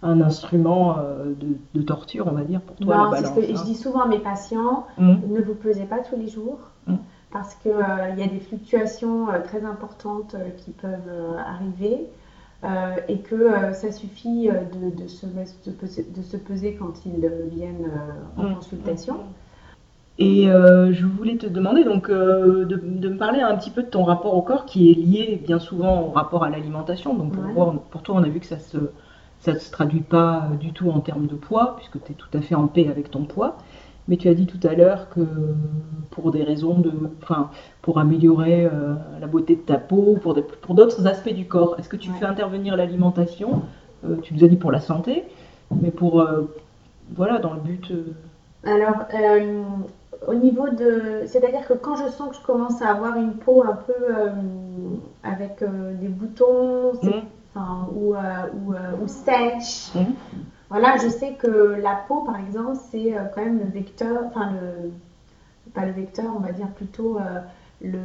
un 0.04 0.22
instrument 0.22 0.98
euh, 1.00 1.34
de, 1.34 1.58
de 1.74 1.82
torture, 1.86 2.28
on 2.28 2.36
va 2.36 2.44
dire, 2.44 2.62
pour 2.62 2.76
toi 2.76 2.98
Non, 2.98 3.04
la 3.06 3.10
c'est 3.18 3.18
ce 3.18 3.22
balance. 3.24 3.36
que 3.48 3.54
je 3.56 3.60
hein. 3.60 3.64
dis 3.66 3.76
souvent 3.76 4.02
à 4.02 4.08
mes 4.08 4.20
patients. 4.20 4.86
Hum, 5.00 5.20
Ne 5.30 5.42
vous 5.42 5.56
pesez 5.56 5.86
pas 5.86 6.00
tous 6.00 6.16
les 6.18 6.28
jours 6.28 6.60
Mm. 6.88 6.96
parce 7.32 7.56
qu'il 7.56 7.72
il 7.72 8.20
y 8.20 8.24
a 8.24 8.28
des 8.28 8.40
fluctuations 8.42 9.30
euh, 9.30 9.40
très 9.42 9.64
importantes 9.64 10.36
euh, 10.36 10.50
qui 10.58 10.72
peuvent 10.72 11.08
euh, 11.10 11.38
arriver 11.38 12.08
euh, 12.66 12.96
et 13.08 13.20
que 13.20 13.36
euh, 13.36 13.74
ça 13.74 13.92
suffit 13.92 14.50
euh, 14.50 14.54
de, 14.76 15.02
de 15.04 15.08
se 15.08 15.26
de 15.26 15.72
peser, 15.72 16.06
de 16.16 16.22
se 16.22 16.38
peser 16.38 16.76
quand 16.76 16.94
ils 17.06 17.26
euh, 17.26 17.48
viennent 17.52 17.86
euh, 17.86 18.42
en 18.42 18.50
Mm. 18.50 18.56
consultation. 18.56 19.16
Et 20.20 20.48
euh, 20.50 20.94
je 20.94 21.06
voulais 21.08 21.38
te 21.38 21.48
demander 21.48 21.84
donc 21.84 22.10
euh, 22.10 22.66
de, 22.66 22.76
me 23.10 23.18
parler 23.18 23.42
un 23.42 23.56
petit 23.58 23.72
peu 23.72 23.82
de 23.82 23.88
ton 23.90 24.04
rapport 24.04 24.36
au 24.36 24.42
corps 24.44 24.66
qui 24.66 24.92
est 24.92 24.94
lié 24.94 25.42
bien 25.44 25.58
souvent 25.60 26.02
au 26.04 26.12
rapport 26.12 26.44
à 26.44 26.50
l'alimentation. 26.50 27.16
Donc 27.16 27.34
pour, 27.34 27.44
Ouais. 27.44 27.54
voir- 27.54 27.74
pour 27.90 28.04
toi, 28.04 28.16
on 28.20 28.24
a 28.24 28.30
vu 28.30 28.40
que 28.40 28.46
ça 28.46 28.60
se 28.60 28.78
ça 29.44 29.60
se 29.60 29.72
traduit 29.72 30.02
pas 30.02 30.48
euh, 30.52 30.56
du 30.56 30.72
tout 30.74 30.90
en 30.90 31.00
termes 31.02 31.28
de 31.28 31.36
poids 31.36 31.76
puisque 31.78 32.04
tu 32.04 32.12
es 32.14 32.16
tout 32.16 32.30
à 32.38 32.42
fait 32.42 32.56
en 32.56 32.68
paix 32.68 32.88
avec 32.90 33.12
ton 33.12 33.24
poids. 33.26 33.58
Mais 34.10 34.18
tu 34.18 34.28
as 34.28 34.34
dit 34.34 34.48
tout 34.48 34.60
à 34.68 34.74
l'heure 34.74 35.08
que 35.10 35.22
pour 36.12 36.32
des 36.32 36.44
raisons 36.44 36.78
de, 36.80 36.92
enfin, 37.22 37.50
pour 37.82 38.00
améliorer 38.00 38.66
euh, 38.66 38.96
la 39.22 39.28
beauté 39.28 39.56
de 39.56 39.62
ta 39.62 39.78
peau, 39.78 40.18
pour 40.22 40.34
des- 40.34 40.42
pour 40.42 40.76
d'autres 40.76 41.08
aspects 41.08 41.34
du 41.34 41.46
corps, 41.46 41.76
est-ce 41.80 41.88
que 41.88 41.96
tu 41.96 42.10
Ouais. 42.10 42.18
fais 42.20 42.26
intervenir 42.26 42.76
l'alimentation? 42.76 43.62
Euh, 44.06 44.16
Tu 44.22 44.34
nous 44.34 44.44
as 44.44 44.50
dit 44.50 44.58
pour 44.58 44.72
la 44.74 44.82
santé, 44.82 45.24
mais 45.82 45.90
pour 45.92 46.20
euh, 46.20 46.42
voilà 47.16 47.40
dans 47.40 47.54
le 47.54 47.62
but. 47.62 47.94
Alors, 48.66 49.06
au 50.28 50.34
niveau 50.34 50.68
de. 50.70 51.24
C'est-à-dire 51.26 51.66
que 51.68 51.74
quand 51.74 51.96
je 51.96 52.10
sens 52.12 52.30
que 52.32 52.36
je 52.36 52.46
commence 52.46 52.82
à 52.82 52.90
avoir 52.90 53.16
une 53.18 53.34
peau 53.34 53.64
un 53.64 53.78
peu 53.88 53.94
avec 55.24 55.64
des 56.02 56.08
boutons 56.08 56.94
c'est- 57.02 57.08
hum, 57.08 57.22
enfin, 57.56 57.88
ou, 57.96 58.16
euh, 58.16 58.20
ou, 58.66 58.74
euh, 58.74 58.78
ou 59.04 59.08
sèche, 59.08 59.92
hum, 59.96 60.14
Voilà, 60.70 60.98
je 60.98 61.08
sais 61.08 61.34
que 61.34 61.78
la 61.82 61.96
peau, 62.08 62.22
par 62.22 62.40
exemple, 62.40 62.78
c'est 62.92 63.16
euh, 63.16 63.22
quand 63.34 63.44
même 63.44 63.60
le 63.60 63.66
vecteur, 63.66 64.22
enfin 64.26 64.52
le, 64.54 64.92
pas 65.72 65.86
le 65.86 65.92
vecteur, 65.92 66.26
on 66.36 66.40
va 66.40 66.52
dire 66.52 66.68
plutôt 66.70 67.20
le, 67.82 67.98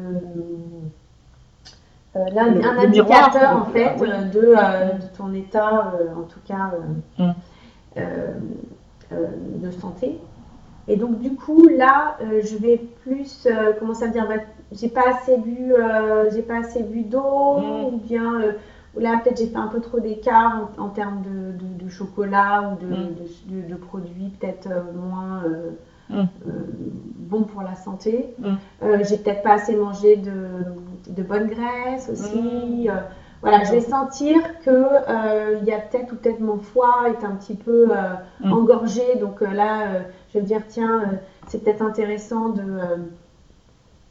euh, 2.17 2.25
un 2.37 2.79
indicateur 2.79 3.33
miroir, 3.43 3.63
en 3.63 3.65
fait 3.67 3.95
oui. 4.01 4.09
de, 4.33 4.55
euh, 4.57 4.93
de 4.95 5.17
ton 5.17 5.33
état, 5.35 5.93
euh, 6.01 6.15
en 6.19 6.23
tout 6.23 6.41
cas 6.47 6.71
Mm. 7.19 7.31
euh, 7.99 8.33
de 9.13 9.71
santé. 9.71 10.19
Et 10.89 10.97
donc 10.97 11.21
du 11.21 11.35
coup 11.35 11.69
là, 11.69 12.17
je 12.21 12.57
vais 12.57 12.79
plus, 13.03 13.47
euh, 13.47 13.73
comment 13.79 13.95
ça 13.95 14.09
dire, 14.09 14.27
bah, 14.27 14.43
j'ai 14.73 14.89
pas 14.89 15.05
assez 15.11 15.37
bu, 15.37 15.73
j'ai 16.33 16.43
pas 16.43 16.59
assez 16.61 16.83
bu 16.83 17.03
d'eau, 17.03 17.59
Mm. 17.59 17.85
ou 17.87 17.97
bien 17.99 18.41
euh, 18.97 19.01
là 19.01 19.21
peut-être 19.23 19.39
j'ai 19.39 19.47
fait 19.47 19.57
un 19.57 19.69
peu 19.69 19.81
trop 19.81 20.01
d'écart 20.01 20.71
en, 20.79 20.89
termes 20.89 21.23
de, 21.23 21.89
chocolat 21.89 22.73
ou 22.73 22.85
de, 22.85 22.91
mm. 22.91 23.69
de 23.69 23.75
produits 23.75 24.31
peut-être 24.39 24.69
moins 24.95 25.43
mm. 26.11 26.25
bons 27.17 27.45
pour 27.45 27.63
la 27.63 27.75
santé. 27.75 28.35
j'ai 28.83 29.17
peut-être 29.17 29.43
pas 29.43 29.55
assez 29.55 29.75
mangé 29.75 30.17
de, 30.17 31.23
bonnes 31.23 31.49
graisses 31.49 32.11
aussi. 32.11 32.89
voilà, 33.41 33.65
je 33.65 33.73
vais 33.73 33.81
sentir 33.81 34.37
que 34.65 35.59
il 35.61 35.65
y 35.67 35.73
a 35.73 35.79
peut-être 35.79 36.13
ou 36.13 36.17
peut-être 36.17 36.41
mon 36.41 36.59
foie 36.59 37.07
est 37.09 37.25
un 37.25 37.37
petit 37.37 37.57
peu 37.57 37.89
engorgé, 38.45 39.17
donc 39.21 39.41
là 39.41 40.03
je 40.29 40.35
vais 40.35 40.43
me 40.43 40.47
dire 40.47 40.63
tiens 40.69 41.03
c'est 41.47 41.65
peut-être 41.65 41.83
intéressant 41.83 42.51
de 42.51 42.63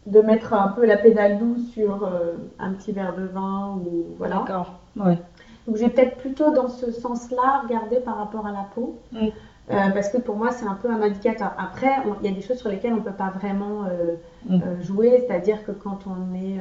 de 0.07 0.21
mettre 0.21 0.53
un 0.53 0.69
peu 0.69 0.85
la 0.85 0.97
pédale 0.97 1.37
douce 1.37 1.67
sur 1.73 2.03
euh, 2.05 2.33
un 2.59 2.73
petit 2.73 2.93
verre 2.93 3.15
de 3.15 3.25
vin 3.25 3.77
ou 3.85 4.05
voilà. 4.17 4.37
D'accord. 4.37 4.79
Ouais. 4.95 5.19
Donc 5.67 5.75
j'ai 5.75 5.89
peut-être 5.89 6.17
plutôt 6.17 6.51
dans 6.51 6.69
ce 6.69 6.91
sens-là 6.91 7.61
regardé 7.63 7.97
par 7.97 8.17
rapport 8.17 8.47
à 8.47 8.51
la 8.51 8.65
peau. 8.73 8.97
Euh, 9.13 9.89
parce 9.93 10.07
que 10.07 10.17
pour 10.17 10.37
moi, 10.37 10.51
c'est 10.51 10.65
un 10.65 10.75
peu 10.75 10.89
un 10.89 11.01
indicateur. 11.01 11.51
Après, 11.57 11.91
il 12.21 12.29
y 12.29 12.31
a 12.31 12.33
des 12.33 12.41
choses 12.41 12.57
sur 12.57 12.69
lesquelles 12.69 12.93
on 12.93 12.97
ne 12.97 13.01
peut 13.01 13.11
pas 13.11 13.31
vraiment 13.31 13.83
euh, 13.83 14.15
mm. 14.47 14.81
jouer, 14.81 15.25
c'est-à-dire 15.27 15.65
que 15.65 15.73
quand 15.73 15.99
on 16.07 16.33
est 16.33 16.59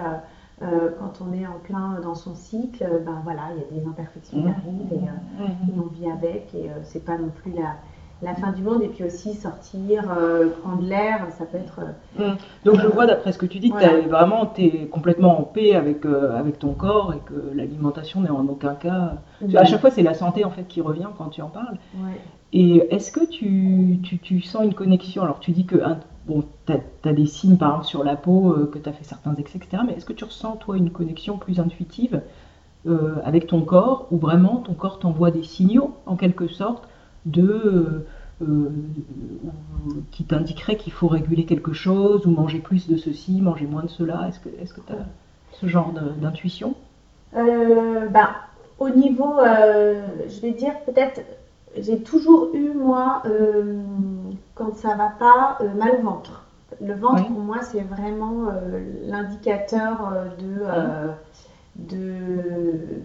quand 0.59 1.21
on 1.21 1.35
est 1.35 1.47
en 1.47 1.59
plein 1.63 2.01
dans 2.03 2.15
son 2.15 2.35
cycle, 2.35 2.85
ben 3.05 3.21
voilà, 3.23 3.43
il 3.55 3.77
y 3.77 3.79
a 3.79 3.81
des 3.81 3.87
imperfections 3.87 4.39
qui 4.39 4.49
mm. 4.49 4.55
arrivent 4.57 4.93
et, 4.93 5.43
mm. 5.43 5.69
et, 5.69 5.81
on 5.81 5.87
vit 5.87 6.11
avec 6.11 6.53
et 6.55 6.69
c'est 6.83 7.05
pas 7.05 7.17
non 7.17 7.29
plus 7.29 7.53
la, 7.53 7.77
la 8.23 8.35
fin 8.35 8.53
du 8.53 8.63
monde 8.63 8.83
et 8.83 8.89
puis 8.89 9.05
aussi 9.05 9.35
sortir, 9.35 10.05
euh, 10.11 10.49
prendre 10.63 10.83
l'air, 10.83 11.27
ça 11.37 11.45
peut 11.45 11.59
être. 11.59 11.81
Euh, 12.19 12.33
mmh. 12.33 12.37
Donc 12.65 12.81
je 12.81 12.87
vois 12.87 13.07
d'après 13.07 13.33
ce 13.33 13.39
que 13.39 13.47
tu 13.47 13.59
dis 13.59 13.71
que 13.71 13.79
tu 13.79 14.09
vraiment 14.09 14.51
es 14.57 14.87
complètement 14.87 15.39
en 15.39 15.43
paix 15.43 15.75
avec, 15.75 16.07
euh, 16.07 16.37
avec 16.37 16.59
ton 16.59 16.73
corps 16.73 17.13
et 17.13 17.19
que 17.19 17.55
l'alimentation 17.55 18.23
n'est 18.23 18.31
en 18.31 18.47
aucun 18.47 18.75
cas. 18.75 19.17
À 19.55 19.65
chaque 19.65 19.81
fois 19.81 19.91
c'est 19.91 20.03
la 20.03 20.15
santé 20.15 20.45
en 20.45 20.51
fait 20.51 20.65
qui 20.65 20.81
revient 20.81 21.09
quand 21.19 21.29
tu 21.29 21.43
en 21.43 21.49
parles. 21.49 21.77
Et 22.53 22.87
est-ce 22.91 23.13
que 23.13 23.25
tu, 23.27 23.99
tu, 24.03 24.19
tu, 24.19 24.41
sens 24.41 24.65
une 24.65 24.73
connexion? 24.73 25.23
Alors 25.23 25.41
tu 25.41 25.51
dis 25.51 25.67
que 25.67 25.77
bon, 26.27 26.45
tu 26.65 26.73
as, 26.73 27.13
des 27.13 27.27
signes 27.27 27.59
par 27.59 27.69
exemple 27.71 27.87
sur 27.87 28.03
la 28.03 28.17
peau, 28.17 28.55
que 28.73 28.79
tu 28.79 28.89
as 28.89 28.93
fait 28.93 29.05
certains 29.05 29.35
excès, 29.35 29.59
etc. 29.59 29.83
Mais 29.87 29.93
est-ce 29.93 30.07
que 30.07 30.15
tu 30.15 30.25
ressens 30.25 30.57
toi 30.57 30.79
une 30.79 30.91
connexion 30.91 31.37
plus 31.37 31.61
intuitive 31.61 32.23
avec 33.25 33.49
ton 33.49 33.61
corps 33.61 34.07
ou 34.11 34.17
vraiment 34.17 34.59
ton 34.59 34.73
corps 34.73 35.01
t'envoie 35.01 35.31
des 35.31 35.43
signaux 35.43 35.97
en 36.07 36.17
quelque 36.17 36.47
sorte 36.47 36.89
de 37.27 37.43
euh, 37.43 38.07
euh, 38.43 38.71
qui 40.13 40.25
t'indiquerait 40.25 40.77
qu'il 40.77 40.93
faut 40.93 41.09
réguler 41.09 41.45
quelque 41.45 41.73
chose 41.73 42.27
ou 42.27 42.31
manger 42.31 42.59
plus 42.59 42.89
de 42.89 42.97
ceci, 42.97 43.41
manger 43.41 43.67
moins 43.67 43.83
de 43.83 43.89
cela. 43.89 44.29
Est-ce 44.29 44.41
que 44.41 44.81
tu 44.81 44.93
est 44.93 44.97
as 44.97 45.07
ce 45.53 45.67
genre 45.67 45.93
d'intuition? 46.21 46.75
Euh, 47.37 48.07
bah, 48.09 48.31
Au 48.79 48.91
niveau, 48.91 49.37
je 49.41 50.41
vais 50.41 50.53
dire 50.53 50.73
peut-être, 50.85 51.23
j'ai 51.79 52.01
toujours 52.01 52.51
eu, 52.55 52.73
moi, 52.73 53.23
quand 54.55 54.75
ça 54.77 54.95
va 54.97 55.09
pas, 55.09 55.59
mal 55.77 55.93
au 55.99 56.03
ventre. 56.03 56.43
Le 56.81 56.95
ventre, 56.95 57.27
pour 57.27 57.41
moi, 57.41 57.63
c'est 57.63 57.81
vraiment 57.81 58.49
l'indicateur 59.07 60.13
de 60.39 60.63
de, 61.79 61.97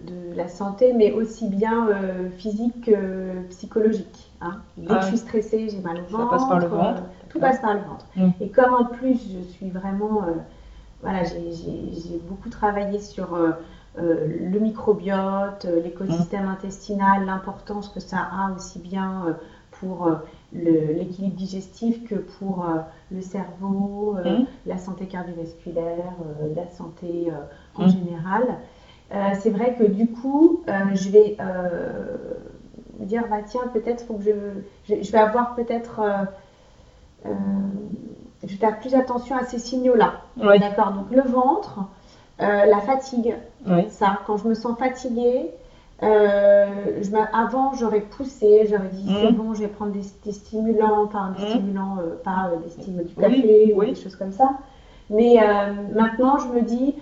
de, 0.06 0.36
la 0.36 0.48
santé, 0.48 0.92
mais 0.94 1.12
aussi 1.12 1.46
bien 1.48 1.88
euh, 1.88 2.30
physique 2.38 2.86
que 2.86 3.42
psychologique. 3.50 4.32
Hein. 4.40 4.60
Dès 4.78 4.86
que 4.86 5.00
je 5.02 5.06
suis 5.08 5.18
stressée, 5.18 5.68
j'ai 5.68 5.80
mal 5.80 5.98
au 5.98 6.10
ventre. 6.10 6.30
Ça 6.30 6.36
passe 6.38 6.48
par 6.48 6.58
le 6.58 6.66
ventre. 6.66 7.02
Euh, 7.02 7.28
tout 7.28 7.38
passe 7.38 7.60
par 7.60 7.74
le 7.74 7.80
ventre. 7.80 8.06
Mm. 8.16 8.30
Et 8.40 8.48
comme 8.48 8.72
en 8.74 8.84
plus, 8.84 9.20
je 9.30 9.52
suis 9.52 9.70
vraiment. 9.70 10.24
Euh, 10.24 10.32
voilà, 11.02 11.24
j'ai 11.24 12.20
beaucoup 12.28 12.48
travaillé 12.48 13.00
sur 13.00 13.36
le 13.96 14.58
microbiote, 14.60 15.66
l'écosystème 15.82 16.46
mm. 16.46 16.50
intestinal, 16.50 17.24
l'importance 17.26 17.88
que 17.88 18.00
ça 18.00 18.18
a 18.18 18.52
aussi 18.56 18.78
bien 18.78 19.36
pour 19.82 20.08
l'équilibre 20.52 21.34
digestif 21.34 22.08
que 22.08 22.14
pour 22.14 22.64
le 23.10 23.20
cerveau, 23.20 24.16
mm. 24.24 24.46
la 24.66 24.78
santé 24.78 25.06
cardiovasculaire, 25.06 26.14
la 26.54 26.68
santé 26.68 27.32
en 27.74 27.86
mmh. 27.86 27.90
général. 27.90 28.58
Euh, 29.14 29.32
c'est 29.40 29.50
vrai 29.50 29.74
que 29.78 29.84
du 29.84 30.08
coup, 30.08 30.62
euh, 30.68 30.72
je 30.94 31.10
vais 31.10 31.36
euh, 31.40 32.16
dire, 33.00 33.24
bah 33.28 33.42
tiens, 33.46 33.68
peut-être 33.72 34.06
faut 34.06 34.14
que 34.14 34.24
je, 34.24 35.02
je, 35.02 35.12
vais 35.12 35.18
avoir 35.18 35.54
peut-être, 35.54 36.00
je 37.24 38.46
vais 38.46 38.56
faire 38.56 38.80
plus 38.80 38.94
attention 38.94 39.36
à 39.36 39.44
ces 39.44 39.58
signaux-là. 39.58 40.14
D'accord? 40.36 40.92
Donc 40.92 41.10
le 41.10 41.22
ventre, 41.22 41.80
la 42.38 42.80
fatigue, 42.80 43.34
ça. 43.90 44.20
Quand 44.26 44.38
je 44.38 44.48
me 44.48 44.54
sens 44.54 44.78
fatiguée, 44.78 45.50
je 46.02 47.16
avant, 47.32 47.74
j'aurais 47.74 48.00
poussé, 48.00 48.66
j'aurais 48.68 48.88
dit 48.92 49.06
c'est 49.06 49.30
mmh. 49.30 49.34
bon, 49.34 49.54
je 49.54 49.60
vais 49.60 49.68
prendre 49.68 49.92
des, 49.92 50.02
stimulants, 50.32 51.06
pas 51.06 51.32
des 51.38 51.44
mmh. 51.44 51.48
stimulants, 51.48 51.96
pas 52.24 52.50
des 52.62 52.70
stimulants 52.70 53.04
du 53.04 53.14
café 53.14 53.74
ou 53.74 53.84
des 53.84 53.94
choses 53.94 54.16
comme 54.16 54.32
ça. 54.32 54.50
Mais 55.10 55.36
maintenant, 55.94 56.38
je 56.38 56.48
me 56.48 56.62
dis 56.62 56.94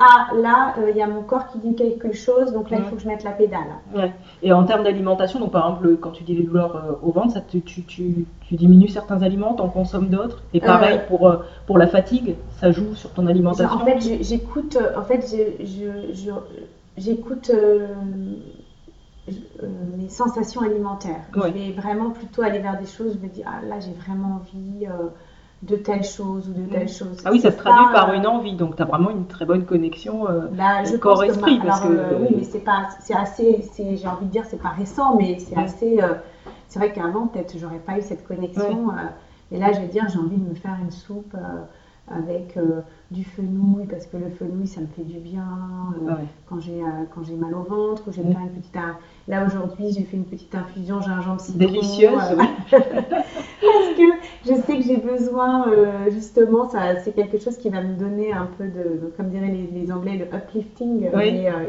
ah 0.00 0.26
là, 0.34 0.74
euh, 0.78 0.90
il 0.90 0.96
y 0.96 1.02
a 1.02 1.06
mon 1.06 1.22
corps 1.22 1.46
qui 1.48 1.58
dit 1.58 1.76
quelque 1.76 2.12
chose, 2.12 2.52
donc 2.52 2.70
là, 2.70 2.78
il 2.78 2.84
faut 2.84 2.96
que 2.96 3.02
je 3.02 3.06
mette 3.06 3.22
la 3.22 3.30
pédale. 3.30 3.60
Et 4.42 4.52
en 4.52 4.64
termes 4.64 4.82
d'alimentation, 4.82 5.38
donc 5.38 5.52
par 5.52 5.68
exemple, 5.68 5.96
quand 6.00 6.10
tu 6.10 6.24
dis 6.24 6.34
les 6.34 6.42
douleurs 6.42 6.76
euh, 6.76 7.06
au 7.06 7.12
ventre, 7.12 7.34
ça 7.34 7.40
tu, 7.40 7.60
tu, 7.62 8.26
diminues 8.50 8.88
certains 8.88 9.22
aliments, 9.22 9.54
en 9.60 9.68
consommes 9.68 10.08
d'autres? 10.08 10.42
Et 10.52 10.60
pareil 10.60 10.98
euh, 10.98 11.08
pour, 11.08 11.32
pour 11.66 11.78
la 11.78 11.86
fatigue, 11.86 12.34
ça 12.58 12.72
joue 12.72 12.94
sur 12.94 13.10
ton 13.10 13.26
alimentation. 13.28 13.72
En 13.72 13.84
fait, 13.84 14.00
j'écoute, 14.22 14.76
en 14.96 15.02
fait, 15.02 15.24
j'écoute 16.96 17.50
mes 19.98 20.08
sensations 20.08 20.60
alimentaires. 20.62 21.24
Je 21.34 21.40
vais 21.40 21.72
vraiment 21.72 22.10
plutôt 22.10 22.42
aller 22.42 22.58
vers 22.58 22.78
des 22.78 22.86
choses, 22.86 23.14
je 23.14 23.26
me 23.26 23.32
dis, 23.32 23.42
ah 23.44 23.64
là, 23.66 23.80
j'ai 23.80 23.92
vraiment 23.92 24.40
envie 24.42 24.86
de 25.64 25.76
telle 25.76 26.04
chose 26.04 26.48
ou 26.48 26.52
de 26.52 26.66
telle 26.66 26.84
mm. 26.84 26.88
chose. 26.88 27.22
Ah 27.24 27.30
oui, 27.32 27.40
ça 27.40 27.50
se 27.50 27.56
traduit 27.56 27.92
par 27.92 28.12
une 28.12 28.26
envie, 28.26 28.54
donc 28.54 28.76
tu 28.76 28.82
as 28.82 28.84
vraiment 28.84 29.10
une 29.10 29.26
très 29.26 29.44
bonne 29.44 29.64
connexion 29.64 30.28
euh, 30.28 30.46
bah, 30.52 30.82
corps-esprit. 31.00 31.58
Que, 31.60 31.66
euh, 31.66 32.18
oui, 32.20 32.36
mais 32.36 32.44
c'est 32.44 32.60
pas, 32.60 32.88
c'est 33.00 33.14
assez, 33.14 33.64
j'ai 33.76 34.08
envie 34.08 34.26
de 34.26 34.30
dire, 34.30 34.44
c'est 34.46 34.60
pas 34.60 34.70
récent, 34.70 35.16
mais 35.16 35.38
c'est 35.38 35.56
mm. 35.56 35.64
assez. 35.64 36.02
Euh, 36.02 36.14
c'est 36.68 36.78
vrai 36.78 36.92
qu'avant, 36.92 37.26
peut-être, 37.28 37.56
j'aurais 37.58 37.78
pas 37.78 37.98
eu 37.98 38.02
cette 38.02 38.26
connexion. 38.26 38.88
et 39.52 39.58
là, 39.58 39.72
je 39.72 39.80
vais 39.80 39.86
dire, 39.86 40.04
j'ai 40.08 40.18
envie 40.18 40.36
de 40.36 40.48
me 40.48 40.54
faire 40.54 40.76
une 40.82 40.90
soupe 40.90 41.36
avec 42.08 42.58
du 43.10 43.24
fenouil 43.24 43.86
parce 43.86 44.06
que 44.06 44.16
le 44.16 44.30
fenouil 44.30 44.66
ça 44.66 44.80
me 44.80 44.86
fait 44.86 45.02
du 45.02 45.18
bien 45.18 45.46
euh, 46.08 46.14
quand 46.48 46.58
j'ai 46.58 46.82
euh, 46.82 47.04
quand 47.14 47.22
j'ai 47.22 47.34
mal 47.34 47.54
au 47.54 47.62
ventre 47.62 48.02
ou 48.08 48.12
j'ai 48.12 48.22
mm. 48.22 48.30
une 48.30 48.50
petite 48.50 48.76
là 49.28 49.46
aujourd'hui 49.46 49.92
j'ai 49.92 50.02
fait 50.02 50.16
une 50.16 50.24
petite 50.24 50.54
infusion 50.54 51.00
gingembre 51.00 51.40
citron. 51.40 51.58
Délicieuse 51.58 52.12
euh, 52.12 52.36
parce 52.70 53.94
que 53.96 54.02
je 54.46 54.54
sais 54.54 54.78
que 54.78 54.82
j'ai 54.82 54.96
besoin 54.96 55.66
justement 56.10 56.68
ça 56.68 56.96
c'est 57.00 57.12
quelque 57.12 57.38
chose 57.38 57.56
qui 57.56 57.68
va 57.68 57.82
me 57.82 57.94
donner 57.94 58.32
un 58.32 58.48
peu 58.58 58.64
de 58.64 59.12
comme 59.16 59.28
diraient 59.28 59.54
les, 59.72 59.92
anglais 59.92 60.16
le 60.16 60.36
uplifting. 60.36 61.08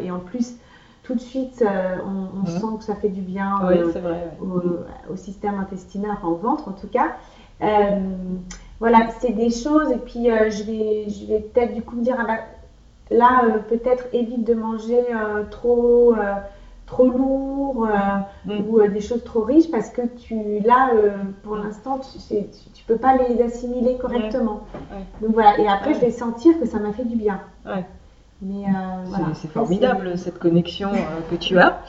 Et, 0.04 0.12
en 0.12 0.20
plus 0.20 0.56
tout 1.04 1.14
de 1.14 1.20
suite, 1.20 1.64
on, 1.64 2.42
mm. 2.42 2.48
sent 2.48 2.78
que 2.80 2.84
ça 2.84 2.96
fait 2.96 3.10
du 3.10 3.22
bien 3.22 3.60
au, 4.42 5.16
système 5.16 5.60
intestinal, 5.60 6.12
enfin 6.18 6.28
au 6.28 6.36
ventre 6.36 6.68
en 6.68 6.74
tout 6.74 6.88
cas 6.88 7.16
voilà, 8.80 9.08
c'est 9.20 9.32
des 9.32 9.50
choses. 9.50 9.92
Et 9.92 9.98
puis, 9.98 10.30
euh, 10.30 10.50
je 10.50 10.64
vais, 10.64 11.10
je 11.10 11.26
vais 11.26 11.40
peut-être 11.40 11.74
du 11.74 11.82
coup 11.82 11.96
me 11.96 12.04
dire, 12.04 12.16
ah 12.20 12.26
bah, 12.26 12.40
là, 13.10 13.44
euh, 13.46 13.60
peut-être 13.60 14.06
évite 14.14 14.44
de 14.44 14.54
manger 14.54 15.00
euh, 15.14 15.44
trop, 15.50 16.16
trop 16.86 17.10
lourd 17.10 17.88
mm. 18.46 18.60
ou 18.68 18.88
des 18.88 19.02
choses 19.02 19.24
trop 19.24 19.42
riches 19.42 19.72
parce 19.72 19.90
que 19.90 20.02
tu, 20.02 20.60
là, 20.60 20.92
pour 21.44 21.56
l'instant, 21.56 22.00
tu, 22.00 22.36
tu, 22.74 22.84
peux 22.86 22.98
pas 22.98 23.18
les 23.18 23.42
assimiler 23.42 23.98
correctement. 23.98 24.66
Donc 25.22 25.34
voilà. 25.34 25.58
Et 25.60 25.68
après, 25.68 25.94
je 25.94 26.00
vais 26.00 26.12
sentir 26.12 26.60
que 26.60 26.66
ça 26.66 26.80
m'a 26.80 26.92
fait 26.92 27.06
du 27.06 27.16
bien. 27.16 27.40
Mais 28.42 28.66
voilà. 29.06 29.28
C'est 29.34 29.50
formidable 29.50 30.18
cette 30.18 30.40
connexion 30.40 30.92
que 31.32 31.36
tu 31.36 31.58
as. 31.58 31.82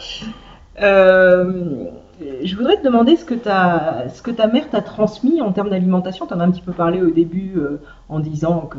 Euh, 2.23 2.41
je 2.43 2.57
voudrais 2.57 2.77
te 2.77 2.85
demander 2.85 3.17
ce 3.17 3.25
que 3.25 3.35
ta, 3.35 4.09
ce 4.09 4.23
que 4.23 4.31
ta 4.31 4.47
mère 4.47 4.69
t'a 4.71 4.81
transmis 4.81 5.41
en 5.41 5.53
termes 5.53 5.71
d'alimentation. 5.71 6.27
Tu 6.27 6.35
en 6.35 6.41
as 6.41 6.45
un 6.45 6.51
petit 6.51 6.63
peu 6.63 6.73
parlé 6.73 7.03
au 7.03 7.11
début 7.11 7.55
euh, 7.57 7.81
en 8.09 8.21
disant 8.21 8.63
que 8.63 8.79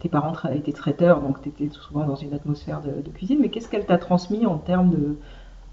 tes 0.00 0.08
parents 0.08 0.34
étaient 0.54 0.72
traiteurs, 0.72 1.20
donc 1.20 1.42
tu 1.42 1.48
étais 1.48 1.68
souvent 1.68 2.04
dans 2.04 2.16
une 2.16 2.32
atmosphère 2.34 2.80
de, 2.80 3.10
cuisine. 3.10 3.38
Mais 3.40 3.48
qu'est-ce 3.48 3.68
qu'elle 3.68 3.86
t'a 3.86 3.98
transmis 3.98 4.46
en 4.46 4.58
termes 4.58 4.90
de, 4.90 5.16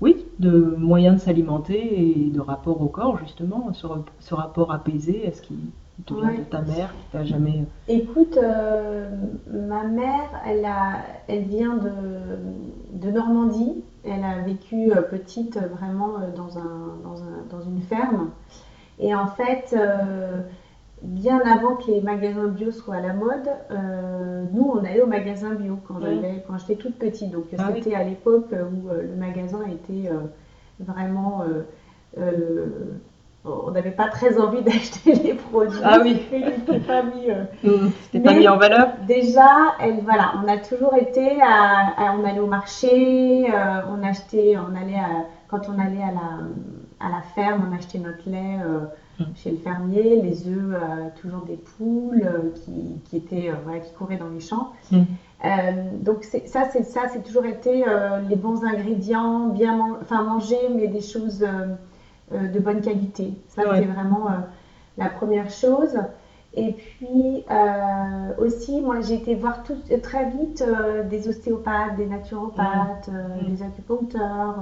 oui, 0.01 0.25
de 0.39 0.75
moyens 0.77 1.15
de 1.15 1.21
s'alimenter 1.21 2.01
et 2.01 2.29
de 2.29 2.39
rapport 2.39 2.81
au 2.81 2.87
corps, 2.87 3.17
justement, 3.17 3.71
ce, 3.73 3.87
ce 4.19 4.33
rapport 4.33 4.71
apaisé 4.71 5.25
Est-ce 5.25 5.41
qu'il 5.41 5.57
te 6.05 6.13
vient 6.13 6.33
de 6.33 6.43
ta 6.43 6.61
mère 6.61 6.91
qui 6.91 7.11
t'a 7.11 7.23
jamais. 7.23 7.65
Écoute, 7.87 8.37
euh, 8.37 9.09
ma 9.47 9.83
mère, 9.83 10.29
elle, 10.45 10.65
a, 10.65 10.97
elle 11.27 11.43
vient 11.43 11.77
de, 11.77 11.91
de 12.93 13.11
Normandie. 13.11 13.83
Elle 14.03 14.23
a 14.23 14.39
vécu 14.39 14.91
euh, 14.91 15.01
petite 15.01 15.57
euh, 15.57 15.67
vraiment 15.67 16.15
euh, 16.19 16.31
dans, 16.35 16.57
un, 16.57 16.97
dans, 17.03 17.21
un, 17.23 17.43
dans, 17.49 17.61
une 17.61 17.81
ferme. 17.81 18.31
Et 18.99 19.13
en 19.15 19.27
fait, 19.27 19.75
bien 21.01 21.39
avant 21.39 21.75
que 21.75 21.89
les 21.89 22.01
magasins 22.01 22.47
bio 22.47 22.71
soient 22.71 22.97
à 22.97 23.01
la 23.01 23.13
mode, 23.13 23.49
euh, 23.71 24.43
nous, 24.53 24.63
on 24.63 24.79
allait 24.79 25.01
au 25.01 25.07
magasin 25.07 25.55
bio 25.55 25.79
quand 25.87 25.99
j'avais, 25.99 26.43
quand 26.47 26.57
j'étais 26.59 26.75
toute 26.75 26.95
petite. 26.99 27.31
Donc, 27.31 27.45
Ah 27.57 27.71
c'était 27.73 27.95
à 27.95 28.03
l'époque 28.03 28.51
où 28.51 28.89
le 28.89 29.15
magasin 29.15 29.61
était 29.65 30.11
vraiment. 30.79 31.43
On 33.45 33.71
n'avait 33.71 33.91
pas 33.91 34.07
très 34.07 34.37
envie 34.39 34.61
d'acheter 34.63 35.13
les 35.13 35.33
produits. 35.33 35.79
Ah 35.83 35.99
oui. 36.01 36.21
C'était 36.31 36.79
pas 36.79 37.01
mis, 37.03 37.29
euh, 37.29 37.43
Mmh, 37.63 37.89
C'était 38.03 38.19
pas 38.23 38.33
Mais- 38.33 38.39
mis 38.39 38.47
en 38.47 38.57
valeur 38.57 38.87
Déjà, 39.07 39.47
elle, 39.79 39.99
voilà, 40.03 40.33
on 40.43 40.47
a 40.47 40.57
toujours 40.57 40.95
été 40.95 41.41
à, 41.41 41.93
à- 41.97 42.15
on 42.19 42.23
allait 42.23 42.39
au 42.39 42.47
marché, 42.47 43.47
euh, 43.53 43.81
on 43.89 44.03
achetait, 44.03 44.55
on 44.57 44.75
allait 44.75 44.95
à- 44.99 45.25
quand 45.47 45.67
on 45.69 45.79
allait 45.79 46.03
à 46.03 46.11
la, 46.11 47.05
à 47.05 47.09
la 47.09 47.21
ferme, 47.35 47.67
on 47.71 47.75
achetait 47.75 47.99
notre 47.99 48.29
lait 48.29 48.57
euh, 48.63 48.79
Mm. 49.19 49.23
chez 49.35 49.51
le 49.51 49.57
fermier, 49.57 50.21
les 50.21 50.47
œufs, 50.47 50.75
toujours 51.21 51.41
des 51.41 51.59
poules 51.77 52.53
qui, 52.55 53.01
qui 53.05 53.17
étaient, 53.17 53.51
voilà, 53.65 53.79
qui 53.79 53.91
couraient 53.93 54.15
dans 54.17 54.29
les 54.33 54.39
champs. 54.39 54.71
Euh, 54.93 55.47
donc 55.99 56.23
ça, 56.23 56.39
c'est 56.71 56.83
ça, 56.83 57.01
c'est 57.11 57.21
toujours 57.23 57.45
été 57.45 57.83
les 58.29 58.35
bons 58.37 58.63
ingrédients, 58.63 59.47
bien, 59.47 59.75
man- 59.75 59.97
enfin 60.01 60.23
manger, 60.23 60.57
mais 60.73 60.87
des 60.87 61.01
choses 61.01 61.45
de 62.31 62.59
bonne 62.59 62.81
qualité. 62.81 63.33
Ça, 63.47 63.67
Ouais. 63.67 63.79
c'est 63.79 63.85
vraiment 63.85 64.27
euh, 64.29 64.39
la 64.97 65.09
première 65.09 65.49
chose. 65.49 65.97
Et 66.53 66.71
puis 66.71 67.43
euh, 67.49 68.33
aussi, 68.37 68.81
moi 68.81 68.99
j'ai 69.01 69.15
été 69.15 69.35
voir 69.35 69.63
tout, 69.63 69.77
très 70.01 70.25
vite 70.25 70.61
euh, 70.61 71.01
des 71.01 71.27
ostéopathes, 71.27 71.95
des 71.95 72.05
naturopathes, 72.07 73.09
euh, 73.09 73.41
Mm. 73.41 73.45
des 73.55 73.63
acupuncteurs. 73.63 74.55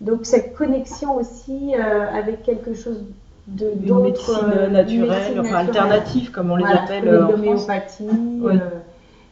Donc 0.00 0.20
cette 0.24 0.52
connexion 0.52 1.14
aussi 1.14 1.74
euh, 1.74 2.06
avec 2.12 2.42
quelque 2.42 2.74
chose 2.74 3.02
de 3.46 3.70
d'autre, 3.74 4.02
médecine 4.02 4.36
euh, 4.52 4.68
naturelle, 4.68 5.08
médecine 5.08 5.38
enfin 5.40 5.50
naturelle. 5.64 5.66
alternative 5.68 6.30
comme 6.30 6.50
on 6.50 6.56
les 6.56 6.64
Voilà, 6.64 6.82
appelle 6.82 7.04
comme 7.04 7.14
euh, 7.14 7.24
en 7.24 7.28
France. 7.28 7.30
l'homéopathie. 7.30 8.42
Euh, 8.44 8.80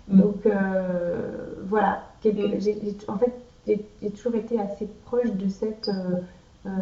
Mm. 0.09 0.21
Donc 0.21 0.47
euh, 0.47 1.55
voilà, 1.69 1.99
Quelque- 2.21 2.57
Mm. 2.57 2.61
j'ai- 2.61 2.79
j'ai- 2.83 2.97
en 3.09 3.17
fait 3.17 3.33
j'ai 3.67 3.81
j'ai 4.03 4.11
toujours 4.11 4.35
été 4.35 4.59
assez 4.59 4.89
proche 5.05 5.31
de 5.33 5.49
cette 5.49 5.89
euh, 5.89 5.93
euh, 6.15 6.17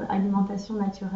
alimentation 0.08 0.74
naturelle. 0.74 1.12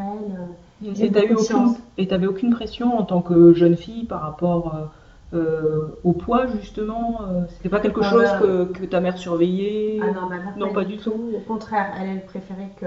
euh, 0.85 0.93
Et 0.99 1.09
de 1.09 1.19
aucune, 1.21 1.39
chance. 1.39 1.77
et 1.99 2.07
t'avais 2.09 2.27
aucune 2.27 2.51
pression 2.51 2.99
en 2.99 3.05
tant 3.05 3.23
que 3.23 3.53
jeune 3.55 3.77
fille 3.77 4.05
par 4.05 4.21
rapport 4.23 4.75
euh, 4.75 5.37
euh, 5.39 5.99
au 6.05 6.13
poids 6.13 6.47
justement 6.47 7.21
euh, 7.23 7.43
C'était 7.57 7.69
pas 7.71 7.81
quelque 7.81 8.01
Ah 8.05 8.11
chose 8.11 8.29
que, 8.41 8.65
que 8.65 8.85
ta 8.85 9.01
mère 9.01 9.17
surveillait? 9.17 9.99
Ah 10.03 10.13
non, 10.13 10.29
ma 10.29 10.37
mère, 10.37 10.55
Non, 10.59 10.73
pas 10.73 10.85
du 10.85 10.97
tout. 10.99 11.15
Au 11.35 11.41
contraire, 11.41 11.87
elle, 11.99 12.09
elle 12.09 12.25
préférait 12.25 12.71
que, 12.81 12.87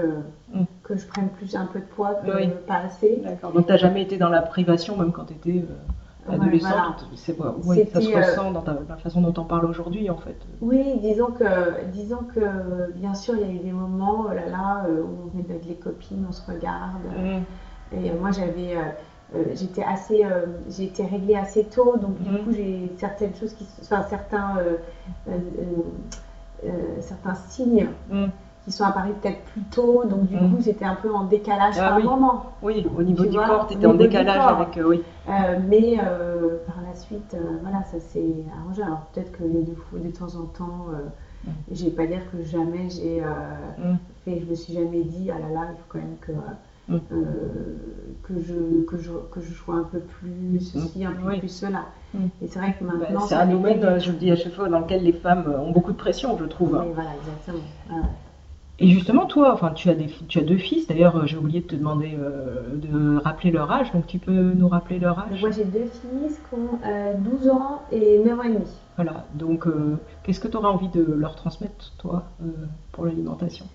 Mm. 0.54 0.62
que 0.84 0.96
je 0.96 1.06
prenne 1.06 1.28
plus 1.30 1.56
un 1.56 1.66
peu 1.66 1.80
de 1.80 1.84
poids 1.86 2.14
que 2.14 2.30
Oui. 2.36 2.48
pas 2.68 2.76
assez. 2.86 3.16
D'accord. 3.24 3.50
Donc 3.52 3.66
t'as 3.66 3.76
jamais 3.76 4.02
été 4.02 4.16
dans 4.16 4.28
la 4.28 4.42
privation 4.42 4.96
même 4.96 5.10
quand 5.12 5.24
t'étais 5.24 5.50
euh, 5.58 5.62
Ouais, 5.62 5.64
adolescente 6.28 6.70
voilà. 6.70 6.94
C'est 7.16 7.38
ouais, 7.38 7.48
ouais, 7.64 7.88
ça 7.92 8.00
se 8.00 8.08
euh, 8.08 8.16
ressent 8.16 8.50
dans, 8.50 8.62
ta- 8.62 8.74
dans 8.74 8.84
la 8.88 8.96
façon 8.96 9.20
dont 9.20 9.34
on 9.40 9.44
parle 9.44 9.64
aujourd'hui 9.66 10.08
en 10.10 10.16
fait. 10.16 10.36
Oui, 10.60 10.98
disons 11.00 11.30
que, 11.32 11.84
disons 11.86 12.24
que 12.34 12.90
bien 12.94 13.14
sûr, 13.14 13.34
il 13.36 13.40
y 13.42 13.44
a 13.44 13.52
eu 13.52 13.58
des 13.58 13.72
moments 13.72 14.26
oh 14.28 14.32
là, 14.32 14.46
là, 14.46 14.84
euh, 14.86 15.02
où 15.02 15.24
on 15.24 15.26
venait 15.26 15.44
avec 15.50 15.66
les 15.66 15.74
copines, 15.74 16.24
on 16.28 16.32
se 16.32 16.42
regarde. 16.50 17.02
Mm. 17.04 17.96
Et 17.96 18.10
euh, 18.10 18.18
moi, 18.18 18.30
j'avais, 18.32 18.76
euh, 18.76 19.44
j'étais 19.54 19.82
assez, 19.82 20.24
euh, 20.24 20.46
j'ai 20.68 20.84
été 20.84 21.04
réglée 21.04 21.36
assez 21.36 21.64
tôt, 21.64 21.96
donc 21.96 22.20
du 22.22 22.30
Mhm. 22.30 22.38
coup, 22.44 22.52
j'ai 22.52 22.90
certaines 22.98 23.34
choses 23.34 23.52
qui, 23.52 23.64
se- 23.64 23.82
enfin 23.82 24.02
certains, 24.08 24.56
euh, 24.58 24.76
euh, 25.28 25.38
euh, 25.58 25.82
euh, 26.64 27.00
certains 27.00 27.34
signes 27.34 27.88
Mm. 28.10 28.26
Qui 28.66 28.72
sont 28.72 28.82
apparus 28.84 29.14
peut-être 29.22 29.42
plus 29.44 29.62
tôt, 29.70 30.02
donc 30.06 30.26
du 30.26 30.34
Mhm. 30.36 30.50
coup, 30.50 30.60
j'étais 30.60 30.84
un 30.84 30.96
peu 30.96 31.14
en 31.14 31.22
décalage 31.24 31.76
Ah 31.78 31.90
par 31.90 31.96
oui. 31.98 32.02
moment. 32.02 32.46
Oui, 32.62 32.84
au 32.98 33.02
niveau 33.04 33.22
Tu 33.22 33.30
du 33.30 33.36
vois, 33.36 33.46
corps, 33.46 33.64
au 33.64 33.68
t'étais 33.68 33.86
en 33.86 33.94
décalage 33.94 34.38
avec. 34.44 34.76
euh, 34.76 34.88
oui. 34.88 35.02
Euh, 35.28 35.32
mais 35.68 35.98
euh, 36.02 36.56
par 36.66 36.78
la 36.84 36.94
suite, 36.96 37.34
euh, 37.34 37.58
voilà, 37.62 37.84
ça 37.84 38.00
s'est 38.00 38.34
arrangé. 38.60 38.82
Alors 38.82 39.02
peut-être 39.14 39.30
que 39.30 39.44
de, 39.44 39.72
fois- 39.76 40.00
de 40.00 40.08
temps 40.10 40.34
en 40.36 40.46
temps, 40.46 40.86
Mhm. 41.44 41.52
je 41.70 41.84
vais 41.84 41.90
pas 41.92 42.06
dire 42.06 42.22
que 42.32 42.42
jamais 42.42 42.90
j'ai 42.90 43.20
Mm. 43.78 43.94
fait, 44.24 44.40
je 44.44 44.50
me 44.50 44.54
suis 44.56 44.72
jamais 44.74 45.02
dit, 45.04 45.30
ah 45.30 45.38
là 45.38 45.54
là, 45.54 45.66
il 45.70 45.76
faut 45.76 45.84
quand 45.88 45.98
même 45.98 46.16
que, 46.20 46.32
Mm. 46.88 46.98
que, 48.24 48.34
je, 48.40 48.54
que, 48.84 48.98
je, 48.98 49.12
que 49.30 49.40
je 49.40 49.52
sois 49.54 49.76
un 49.76 49.84
peu 49.84 50.00
plus 50.00 50.58
ceci, 50.60 51.04
un 51.04 51.12
peu 51.12 51.22
Mm. 51.22 51.28
Oui. 51.28 51.38
plus 51.38 51.48
cela. 51.48 51.84
Mm. 52.14 52.18
Et 52.42 52.48
c'est 52.48 52.58
vrai 52.58 52.74
que 52.80 52.84
Bah, 52.84 52.94
maintenant, 52.98 53.20
c'est 53.20 53.36
un 53.36 53.46
domaine, 53.46 54.00
je 54.00 54.10
le 54.10 54.16
dis 54.18 54.32
à 54.32 54.36
chaque 54.36 54.54
fois, 54.54 54.68
dans 54.68 54.80
lequel 54.80 55.04
les 55.04 55.12
femmes 55.12 55.54
ont 55.56 55.70
beaucoup 55.70 55.92
de 55.92 55.96
pression, 55.96 56.36
je 56.36 56.44
trouve. 56.46 56.74
hein. 56.74 56.82
Oui, 56.84 56.92
voilà, 56.94 57.10
exactement. 57.20 57.64
Ouais. 57.90 58.08
Et 58.78 58.88
justement, 58.88 59.26
toi, 59.26 59.52
enfin, 59.54 59.70
tu 59.72 59.88
as 59.88 59.94
des, 59.94 60.06
fi- 60.08 60.26
tu 60.26 60.38
as 60.38 60.42
deux 60.42 60.58
fils. 60.58 60.86
D'ailleurs, 60.86 61.16
euh, 61.16 61.26
j'ai 61.26 61.36
oublié 61.38 61.60
de 61.60 61.66
te 61.66 61.76
demander 61.76 62.14
euh, 62.18 62.76
de 62.76 63.16
rappeler 63.18 63.50
leur 63.50 63.70
âge. 63.70 63.90
Donc, 63.92 64.06
tu 64.06 64.18
peux 64.18 64.52
nous 64.52 64.68
rappeler 64.68 64.98
leur 64.98 65.18
âge? 65.18 65.40
moi, 65.40 65.50
j'ai 65.50 65.64
deux 65.64 65.86
filles 65.86 66.28
qui 66.48 66.54
ont 66.54 66.78
euh, 66.84 67.14
12 67.14 67.48
ans 67.48 67.82
et 67.90 68.18
9 68.18 68.38
ans 68.38 68.42
et 68.42 68.52
demi. 68.52 68.68
Voilà. 68.96 69.24
Donc, 69.34 69.66
euh, 69.66 69.96
qu'est-ce 70.22 70.40
que 70.40 70.48
tu 70.48 70.56
auras 70.56 70.68
envie 70.68 70.88
de 70.88 71.02
leur 71.02 71.36
transmettre, 71.36 71.92
toi, 71.98 72.24
euh, 72.42 72.52
pour 72.92 73.06
l'alimentation? 73.06 73.66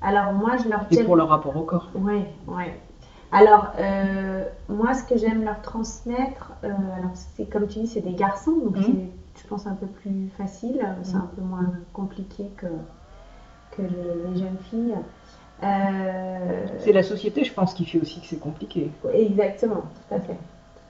Alors 0.00 0.32
moi, 0.32 0.56
je 0.56 0.68
leur 0.68 0.86
et 0.90 1.02
pour 1.02 1.16
leur 1.16 1.28
rapport 1.28 1.56
au 1.56 1.62
corps 1.64 1.88
Ouais, 1.94 2.26
ouais. 2.46 2.72
Alors, 3.32 3.68
euh, 3.78 4.44
moi, 4.68 4.94
ce 4.94 5.02
que 5.04 5.16
j'aime 5.18 5.44
leur 5.44 5.60
transmettre, 5.60 6.52
euh, 6.64 6.68
alors 6.96 7.10
c'est 7.14 7.44
comme 7.50 7.66
tu 7.66 7.80
dis, 7.80 7.86
c'est 7.86 8.00
des 8.00 8.14
garçons, 8.14 8.56
donc 8.64 8.76
Mhm. 8.76 8.82
c'est, 8.84 9.42
je 9.42 9.46
pense, 9.48 9.66
un 9.66 9.74
peu 9.74 9.86
plus 9.86 10.28
facile, 10.38 10.80
c'est 11.02 11.16
Mhm. 11.16 11.22
un 11.22 11.26
peu 11.36 11.42
moins 11.42 11.70
compliqué 11.92 12.50
que, 12.56 12.66
que 13.78 13.82
les, 13.82 14.30
les 14.30 14.38
jeunes 14.38 14.58
filles. 14.70 14.94
Euh, 15.62 16.66
C'est 16.78 16.92
la 16.92 17.02
société, 17.02 17.44
je 17.44 17.52
pense, 17.52 17.74
qui 17.74 17.84
fait 17.84 18.00
aussi 18.00 18.20
que 18.20 18.26
c'est 18.26 18.38
compliqué. 18.40 18.90
Exactement, 19.14 19.82
tout 20.08 20.14
à 20.14 20.20
fait, 20.20 20.36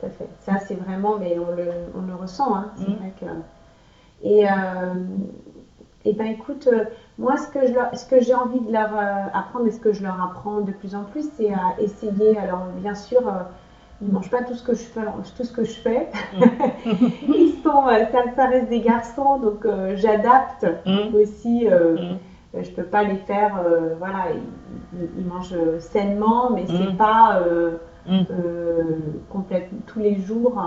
tout 0.01 0.07
à 0.07 0.11
fait. 0.11 0.29
Ça, 0.41 0.59
c'est 0.67 0.75
vraiment, 0.75 1.17
mais 1.19 1.39
on 1.39 1.55
le, 1.57 1.71
on 1.97 2.07
le 2.07 2.15
ressent, 2.15 2.55
hein, 2.55 2.71
c'est 2.77 2.89
Mhm. 2.89 2.97
vrai 2.97 3.13
que. 3.21 3.27
Et, 4.23 4.49
euh, 4.51 4.95
et 6.05 6.13
ben 6.13 6.27
écoute, 6.27 6.69
euh, 6.73 6.85
moi, 7.19 7.37
ce 7.37 7.49
que, 7.49 7.67
je 7.67 7.73
leur- 7.73 7.97
ce 7.97 8.05
que 8.07 8.21
j'ai 8.21 8.35
envie 8.35 8.61
de 8.61 8.73
leur 8.73 8.91
euh, 8.97 9.27
apprendre 9.33 9.67
et 9.67 9.71
ce 9.71 9.81
que 9.81 9.93
je 9.93 10.03
leur 10.03 10.21
apprends 10.23 10.61
de 10.61 10.73
plus 10.73 10.95
en 10.95 11.05
plus, 11.05 11.27
c'est 11.37 11.53
à 11.53 11.75
essayer. 11.81 12.37
Alors, 12.39 12.65
bien 12.83 12.95
sûr, 12.95 13.21
ils 14.01 14.09
ne 14.09 14.13
mangent 14.13 14.31
pas 14.31 14.43
tout 14.43 14.55
ce 14.55 14.63
que 14.63 14.75
je 14.75 14.83
fais. 14.85 15.01
Tout 15.37 15.45
ce 15.45 15.53
que 15.53 15.65
je 15.65 15.73
fais. 15.81 16.09
ils 17.23 17.55
sont, 17.65 17.87
ça, 18.13 18.23
ça 18.37 18.47
reste 18.47 18.69
des 18.69 18.81
garçons, 18.81 19.39
donc 19.39 19.65
euh, 19.65 19.97
j'adapte 19.97 20.67
Hum, 20.87 21.15
aussi. 21.15 21.67
Euh, 22.55 22.63
Je 22.63 22.71
peux 22.71 22.85
pas 22.85 23.03
les 23.05 23.17
faire, 23.17 23.57
euh, 23.65 23.95
voilà, 23.99 24.27
ils, 25.19 25.27
mangent 25.27 25.53
euh, 25.53 25.79
sainement, 25.81 26.51
mais 26.51 26.65
c'est 26.67 26.91
Mhm. 26.91 26.97
pas 26.97 27.41
euh, 27.41 27.77
complètement 29.31 29.79
tous 29.87 29.99
les 30.01 30.17
jours. 30.21 30.63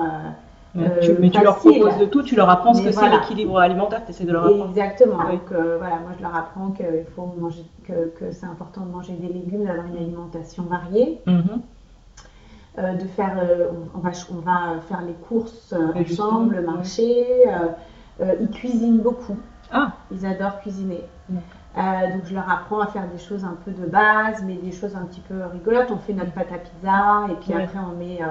tu- 1.01 1.13
mais 1.19 1.29
tu 1.29 1.43
leur 1.43 1.57
proposes 1.57 1.97
de 1.97 2.05
tout, 2.05 2.23
tu 2.23 2.35
leur 2.35 2.49
apprends 2.49 2.73
ce 2.73 2.81
que 2.83 2.89
voilà. 2.93 3.09
c'est 3.09 3.17
l'équilibre 3.17 3.59
alimentaire, 3.59 4.03
tu 4.05 4.11
essaies 4.11 4.23
de 4.25 4.31
leur 4.31 4.45
apprendre. 4.45 4.69
exactement. 4.69 5.17
Oui. 5.27 5.33
Donc 5.33 5.51
voilà, 5.51 5.95
moi 5.97 6.11
je 6.17 6.21
leur 6.23 6.35
apprends 6.35 6.71
qu'il 6.71 7.05
faut 7.15 7.29
manger, 7.39 7.65
que, 7.85 8.07
que 8.17 8.31
c'est 8.31 8.45
important 8.45 8.81
de 8.81 8.91
manger 8.91 9.13
des 9.13 9.27
légumes, 9.27 9.65
d'avoir 9.65 9.85
une 9.87 9.97
alimentation 9.97 10.63
variée, 10.63 11.19
Mhm. 11.27 11.61
euh, 12.79 12.93
de 12.93 13.05
faire, 13.05 13.37
on, 13.93 13.97
on 13.97 14.01
va, 14.01 14.11
on 14.31 14.35
va 14.39 14.79
faire 14.87 15.01
les 15.01 15.13
courses 15.27 15.73
ensemble, 15.73 16.63
euh, 16.65 17.67
euh, 18.21 18.35
ils 18.39 18.49
cuisinent 18.51 18.99
beaucoup. 18.99 19.37
Ah, 19.73 19.93
Ils 20.11 20.25
adorent 20.25 20.59
cuisiner. 20.61 21.03
Euh, 21.77 21.81
donc 22.13 22.25
je 22.25 22.33
leur 22.33 22.49
apprends 22.51 22.79
à 22.81 22.87
faire 22.87 23.07
des 23.07 23.17
choses 23.17 23.45
un 23.45 23.57
peu 23.63 23.71
de 23.71 23.85
base, 23.85 24.43
mais 24.45 24.55
des 24.55 24.71
choses 24.73 24.95
un 24.95 25.05
petit 25.05 25.21
peu 25.21 25.35
rigolotes. 25.45 25.89
On 25.91 25.97
fait 25.99 26.13
notre 26.13 26.31
pâte 26.33 26.51
à 26.51 26.57
pizza 26.57 27.27
et 27.31 27.35
puis 27.35 27.53
Ouais. 27.53 27.63
après 27.63 27.79
on 27.79 27.95
met 27.97 28.19
euh, 28.21 28.27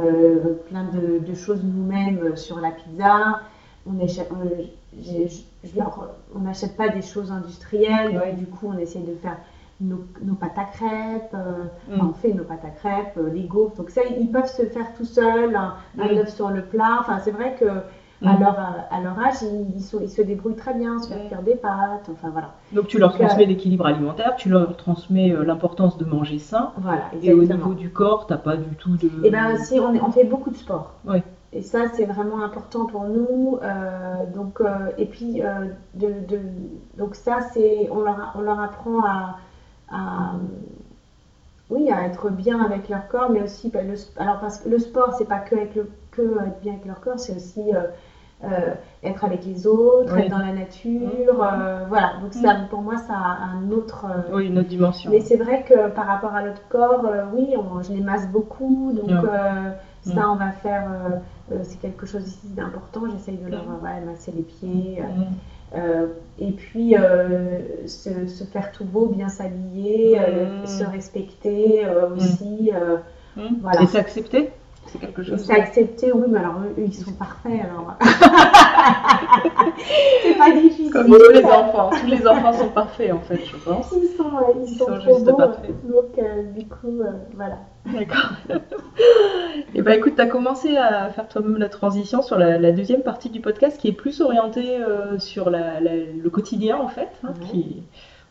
euh, 0.00 0.54
plein 0.68 0.84
de, 0.84 1.18
de 1.18 1.34
choses 1.34 1.62
nous-mêmes 1.62 2.36
sur 2.36 2.58
la 2.60 2.70
pizza. 2.70 3.40
On 3.86 3.92
n'achète 6.40 6.76
pas 6.76 6.88
des 6.88 7.02
choses 7.02 7.30
industrielles, 7.32 8.16
Ouais. 8.16 8.32
du 8.32 8.46
coup 8.46 8.68
on 8.74 8.78
essaie 8.78 9.00
de 9.00 9.14
faire 9.14 9.36
nos, 9.80 10.04
nos 10.22 10.34
pâtes 10.34 10.58
à 10.58 10.64
crêpes, 10.64 11.32
Mm. 11.32 11.94
enfin, 11.94 12.06
on 12.10 12.12
fait 12.12 12.32
nos 12.34 12.44
pâtes 12.44 12.64
à 12.64 12.70
crêpes, 12.70 13.18
les 13.32 13.44
gaufres. 13.44 13.76
Donc 13.76 13.90
ça, 13.90 14.02
ils 14.04 14.30
peuvent 14.30 14.46
se 14.50 14.62
faire 14.66 14.92
tout 14.94 15.04
seuls, 15.04 15.54
un, 15.56 15.74
un 15.98 16.14
Mm. 16.14 16.18
œuf 16.18 16.28
sur 16.30 16.50
le 16.50 16.62
plat. 16.62 16.98
Enfin 17.00 17.18
c'est 17.18 17.30
vrai 17.30 17.56
que 17.58 17.64
Mm. 18.22 18.28
à, 18.28 18.38
leur, 18.38 18.58
à 18.90 19.00
leur 19.00 19.18
âge, 19.18 19.36
ils, 19.42 19.76
ils 19.76 19.82
sont- 19.82 20.00
ils 20.00 20.10
se 20.10 20.20
débrouillent 20.22 20.54
très 20.54 20.74
bien 20.74 20.98
sur 20.98 21.16
Ouais. 21.16 21.28
faire 21.28 21.42
des 21.42 21.54
pâtes. 21.54 22.08
Enfin 22.12 22.28
voilà. 22.30 22.50
donc 22.72 22.86
tu 22.86 22.98
leur 22.98 23.10
Donc, 23.12 23.20
euh, 23.20 23.24
transmets 23.24 23.46
l'équilibre 23.46 23.86
alimentaire, 23.86 24.36
tu 24.36 24.48
leur 24.50 24.76
transmets 24.76 25.32
euh, 25.32 25.44
l'importance 25.44 25.96
de 25.96 26.04
manger 26.04 26.38
sain. 26.38 26.72
Voilà, 26.78 27.02
Et 27.22 27.32
au 27.32 27.42
niveau 27.42 27.74
du 27.74 27.90
corps, 27.90 28.26
t'as 28.26 28.36
pas 28.36 28.56
du 28.56 28.76
tout 28.76 28.96
de. 28.96 29.10
Et 29.24 29.30
bien 29.30 29.54
aussi, 29.54 29.80
on, 29.80 29.94
est- 29.94 30.00
on 30.02 30.10
fait 30.10 30.24
beaucoup 30.24 30.50
de 30.50 30.56
sport. 30.56 30.92
Et 31.52 31.62
ça, 31.62 31.88
c'est 31.94 32.04
vraiment 32.04 32.42
important 32.44 32.84
pour 32.86 33.04
nous. 33.04 33.58
euh, 33.62 34.26
donc, 34.34 34.60
euh, 34.60 34.90
et 34.98 35.06
puis, 35.06 35.42
euh, 35.42 35.66
de, 35.94 36.06
de- 36.28 36.40
donc 36.98 37.14
ça, 37.16 37.40
c'est, 37.52 37.88
on 37.90 38.02
leur, 38.02 38.34
on 38.36 38.42
leur 38.42 38.60
apprend 38.60 39.00
à, 39.04 39.38
à, 39.90 40.34
oui, 41.70 41.90
à 41.90 42.04
être 42.06 42.30
bien 42.30 42.60
avec 42.60 42.88
leur 42.88 43.06
corps, 43.08 43.30
mais 43.30 43.42
aussi, 43.42 43.70
bah, 43.70 43.82
le, 43.82 43.94
alors 44.16 44.40
parce 44.40 44.58
que 44.58 44.68
le 44.68 44.78
sport, 44.78 45.14
c'est 45.16 45.24
pas 45.24 45.38
que, 45.38 45.54
avec 45.54 45.74
le, 45.76 45.88
que 46.10 46.22
être 46.22 46.60
bien 46.62 46.72
avec 46.74 46.84
leur 46.84 47.00
corps, 47.00 47.18
c'est 47.18 47.34
aussi 47.34 47.62
euh, 48.44 48.72
être 49.02 49.24
avec 49.24 49.44
les 49.44 49.66
autres, 49.66 50.14
Oui. 50.14 50.22
être 50.22 50.30
dans 50.30 50.38
la 50.38 50.52
nature. 50.52 51.42
euh, 51.42 51.84
voilà, 51.88 52.12
donc 52.22 52.32
ça, 52.32 52.56
pour 52.70 52.80
moi, 52.80 52.96
ça 52.96 53.14
a 53.14 53.44
un 53.56 53.70
autre. 53.70 54.06
euh, 54.06 54.36
Oui, 54.36 54.46
une 54.46 54.58
autre 54.58 54.68
dimension. 54.68 55.10
mais 55.10 55.20
c'est 55.20 55.36
vrai 55.36 55.64
que 55.68 55.88
par 55.90 56.06
rapport 56.06 56.34
à 56.34 56.42
notre 56.42 56.66
corps, 56.68 57.04
oui, 57.34 57.54
on- 57.56 57.82
je 57.82 57.92
les 57.92 58.00
masse 58.00 58.28
beaucoup. 58.28 58.92
Donc, 58.94 59.10
ça, 60.02 60.20
Mm. 60.26 60.30
on 60.30 60.34
va 60.36 60.50
faire. 60.52 60.84
c'est 61.64 61.80
quelque 61.80 62.06
chose 62.06 62.26
ici 62.28 62.46
d'important. 62.54 63.02
J'essaye 63.10 63.36
de 63.36 63.50
leur 63.50 63.64
Mm. 63.64 64.06
masser 64.06 64.32
les 64.32 64.42
pieds. 64.42 65.02
et 66.38 66.52
puis, 66.52 66.94
se, 67.86 68.26
se 68.26 68.44
faire 68.44 68.72
tout 68.72 68.84
beau, 68.84 69.06
bien 69.06 69.28
s'habiller, 69.28 70.18
Mm. 70.18 70.66
se 70.66 70.84
respecter 70.84 71.86
aussi. 72.16 72.70
Voilà. 73.62 73.82
Et 73.82 73.86
c'est 73.86 73.98
accepté 73.98 74.50
C'est 74.86 74.98
quelque 74.98 75.22
chose. 75.22 75.44
c'est 75.44 75.52
accepté, 75.52 76.10
oui, 76.12 76.24
mais 76.28 76.40
alors 76.40 76.56
eux, 76.64 76.74
ils 76.78 76.92
sont 76.92 77.12
parfaits. 77.12 77.52
Alors, 77.62 77.94
c'est 80.22 80.36
pas 80.36 80.50
difficile. 80.50 80.90
Comme 80.90 81.06
tous 81.06 81.32
les 81.32 81.44
enfants. 81.44 81.90
Tous 81.90 82.06
les 82.06 82.26
enfants 82.26 82.52
sont 82.52 82.68
parfaits 82.70 83.12
en 83.12 83.20
fait, 83.20 83.40
je 83.44 83.56
pense. 83.56 83.92
Ils 83.96 84.08
sont, 84.16 84.24
euh, 84.36 84.52
ils 84.56 84.68
Ils 84.72 84.76
sont 84.76 84.86
sont 84.86 84.98
trop 84.98 85.14
juste 85.14 85.26
beaux. 85.26 85.36
parfaits. 85.36 85.86
Donc, 85.86 86.18
euh, 86.18 86.42
du 86.56 86.66
coup, 86.66 87.00
euh, 87.02 87.12
voilà. 87.36 87.58
D'accord. 87.86 88.30
Et 89.74 89.82
bah 89.82 89.94
écoute, 89.94 90.14
tu 90.16 90.22
as 90.22 90.26
commencé 90.26 90.76
à 90.76 91.08
faire 91.10 91.28
toi-même 91.28 91.56
la 91.58 91.68
transition 91.68 92.22
sur 92.22 92.38
la, 92.38 92.58
la 92.58 92.72
deuxième 92.72 93.02
partie 93.02 93.30
du 93.30 93.40
podcast 93.40 93.78
qui 93.80 93.88
est 93.88 93.92
plus 93.92 94.20
orientée 94.20 94.76
euh, 94.76 95.18
sur 95.18 95.50
la- 95.50 95.80
la- 95.80 95.94
le 95.96 96.30
quotidien 96.30 96.76
en 96.78 96.88
fait, 96.88 97.08
hein, 97.24 97.28
Ouais. 97.40 97.46
qui 97.46 97.82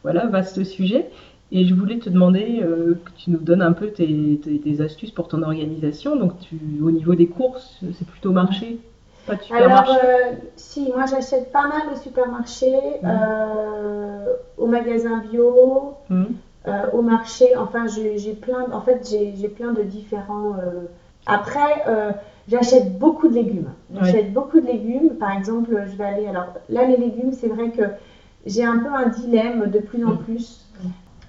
voilà, 0.04 0.28
vaste 0.28 0.64
sujet. 0.64 1.10
Et 1.52 1.66
je 1.66 1.74
voulais 1.74 1.98
te 1.98 2.10
demander 2.10 2.60
euh, 2.62 2.94
que 3.04 3.10
tu 3.18 3.32
nous 3.32 3.40
donnes 3.40 3.64
un 3.64 3.72
peu 3.74 3.88
tes, 3.88 4.40
tes- 4.44 4.60
tes 4.60 4.82
astuces 4.82 5.12
pour 5.12 5.28
ton 5.28 5.42
organisation. 5.42 6.16
Donc 6.16 6.40
tu, 6.42 6.60
au 6.84 6.92
niveau 6.92 7.16
des 7.16 7.26
courses, 7.28 7.80
c'est 7.98 8.06
plutôt 8.08 8.32
marché, 8.32 8.78
pas 9.26 9.34
de 9.36 9.40
Alors, 9.52 9.80
supermarché. 9.88 10.00
euh, 10.06 10.32
si, 10.56 10.92
moi 10.92 11.06
j'achète 11.10 11.52
pas 11.52 11.68
mal 11.68 11.82
au 11.94 11.98
supermarché, 11.98 12.72
Mhm. 13.02 13.10
euh, 13.12 14.26
au 14.58 14.68
magasin 14.68 15.24
bio, 15.32 15.94
euh, 16.12 16.86
au 16.94 17.02
marché. 17.02 17.56
Enfin, 17.56 17.88
j'ai 17.88 18.34
plein, 18.34 18.66
en 18.72 18.82
fait, 18.82 19.10
j'ai 19.10 19.48
plein 19.50 19.72
de 19.74 19.82
différents. 19.82 20.54
Après, 21.26 21.84
j'achète 22.48 22.98
beaucoup 23.00 23.28
de 23.28 23.34
légumes. 23.34 23.70
Ouais. 23.92 24.02
J'achète 24.04 24.34
beaucoup 24.34 24.60
de 24.60 24.68
légumes. 24.68 25.16
Par 25.20 25.36
exemple, 25.36 25.72
je 25.92 25.96
vais 25.98 26.04
aller. 26.04 26.28
Alors 26.28 26.54
là, 26.70 26.86
les 26.86 26.98
légumes, 26.98 27.32
c'est 27.34 27.48
vrai 27.48 27.70
que 27.72 27.84
j'ai 28.46 28.64
un 28.64 28.80
peu 28.80 28.90
un 28.94 29.08
dilemme 29.08 29.70
de 29.72 29.80
plus 29.80 30.06
en 30.06 30.12
Mhm. 30.12 30.18
plus, 30.20 30.66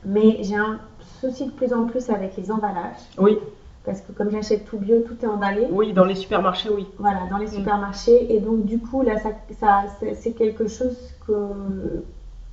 mais 0.05 0.39
j'ai 0.43 0.57
un 0.57 0.79
souci 1.21 1.47
de 1.47 1.51
plus 1.53 1.73
en 1.73 1.85
plus 1.85 2.09
avec 2.11 2.37
les 2.37 2.51
emballages. 2.51 2.97
Oui, 3.19 3.39
Parce 3.85 4.01
que 4.01 4.13
comme 4.13 4.31
j'achète 4.31 4.65
tout 4.67 4.79
bio, 4.79 5.01
tout 5.01 5.17
est 5.23 5.27
emballé. 5.27 5.67
oui, 5.71 5.93
dans 5.93 6.05
les 6.05 6.15
supermarchés, 6.15 6.69
oui. 6.71 6.87
Voilà, 6.99 7.21
dans 7.31 7.39
les 7.39 7.47
Mm. 7.47 7.53
supermarchés. 7.55 8.35
Et 8.35 8.39
donc, 8.41 8.65
du 8.65 8.79
coup, 8.79 9.03
là, 9.03 9.17
ça, 9.59 9.85
c'est 10.15 10.33
quelque 10.33 10.67
chose 10.67 10.97
que 11.27 12.03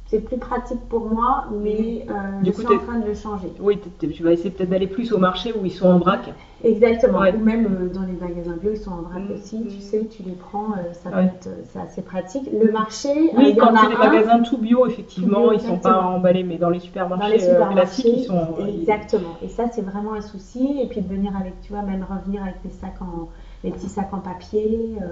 c'est 0.08 0.20
plus 0.22 0.38
pratique 0.38 0.80
pour 0.90 1.06
moi, 1.06 1.46
mais 1.52 2.06
euh, 2.10 2.42
Du 2.42 2.52
je 2.52 2.56
coup, 2.56 2.62
suis 2.62 2.68
en 2.76 2.78
train 2.80 2.98
de 3.00 3.06
le 3.06 3.14
changer. 3.14 3.52
Oui, 3.60 3.80
tu 4.00 4.24
vas 4.24 4.32
essayer 4.32 4.50
peut-être 4.50 4.70
d'aller 4.70 4.88
plus 4.88 5.12
au 5.12 5.18
marché 5.18 5.52
où 5.54 5.66
ils 5.66 5.72
sont 5.72 5.88
en 5.88 6.00
vrac. 6.00 6.30
Exactement. 6.64 7.20
Ouais. 7.20 7.34
Ou 7.36 7.40
même 7.40 7.66
euh, 7.66 7.90
dans 7.94 8.04
les 8.04 8.14
magasins 8.14 8.56
bio, 8.56 8.72
ils 8.72 8.78
sont 8.78 8.92
en 8.92 9.02
vrac 9.02 9.22
Mm. 9.22 9.32
aussi. 9.34 9.66
Tu 9.70 9.80
sais, 9.82 10.06
tu 10.10 10.24
les 10.24 10.32
prends, 10.32 10.72
euh, 10.74 10.94
ça 10.94 11.10
Ouais. 11.10 11.30
euh, 11.48 11.62
c'est 11.72 11.80
assez 11.80 12.02
pratique. 12.02 12.50
Le 12.52 12.72
marché, 12.72 13.10
Oui, 13.34 13.50
il 13.50 13.56
y 13.58 13.62
en 13.62 13.68
quand 13.68 13.76
a 13.76 13.82
c'est 13.82 13.88
des 13.90 13.96
magasins 13.96 14.40
tout 14.40 14.58
bio, 14.58 14.86
effectivement, 14.88 15.44
Tout 15.44 15.50
bio, 15.50 15.60
ils 15.60 15.62
sont 15.62 15.78
pas 15.78 16.02
emballés, 16.02 16.44
mais 16.44 16.58
dans 16.58 16.70
les 16.70 16.80
Dans 16.80 16.84
supermarchés, 16.86 17.38
les 17.38 17.44
euh, 17.44 17.52
supermarchés, 17.54 17.74
classiques, 17.76 18.06
ils 18.18 18.24
sont. 18.26 18.56
exactement. 18.68 19.36
Et 19.42 19.50
ça, 19.50 19.66
c'est 19.72 19.82
vraiment 19.82 20.14
un 20.14 20.22
souci. 20.22 20.80
Et 20.82 20.88
puis 20.88 21.02
de 21.02 21.08
venir 21.08 21.36
avec, 21.38 21.60
tu 21.62 21.74
vois, 21.74 21.82
même 21.82 22.06
revenir 22.10 22.42
avec 22.44 22.56
les 22.64 22.72
sacs 22.72 23.02
en, 23.02 23.28
les 23.64 23.72
petits 23.72 23.90
sacs 23.90 24.14
en 24.14 24.20
papier. 24.20 24.96
euh, 25.02 25.08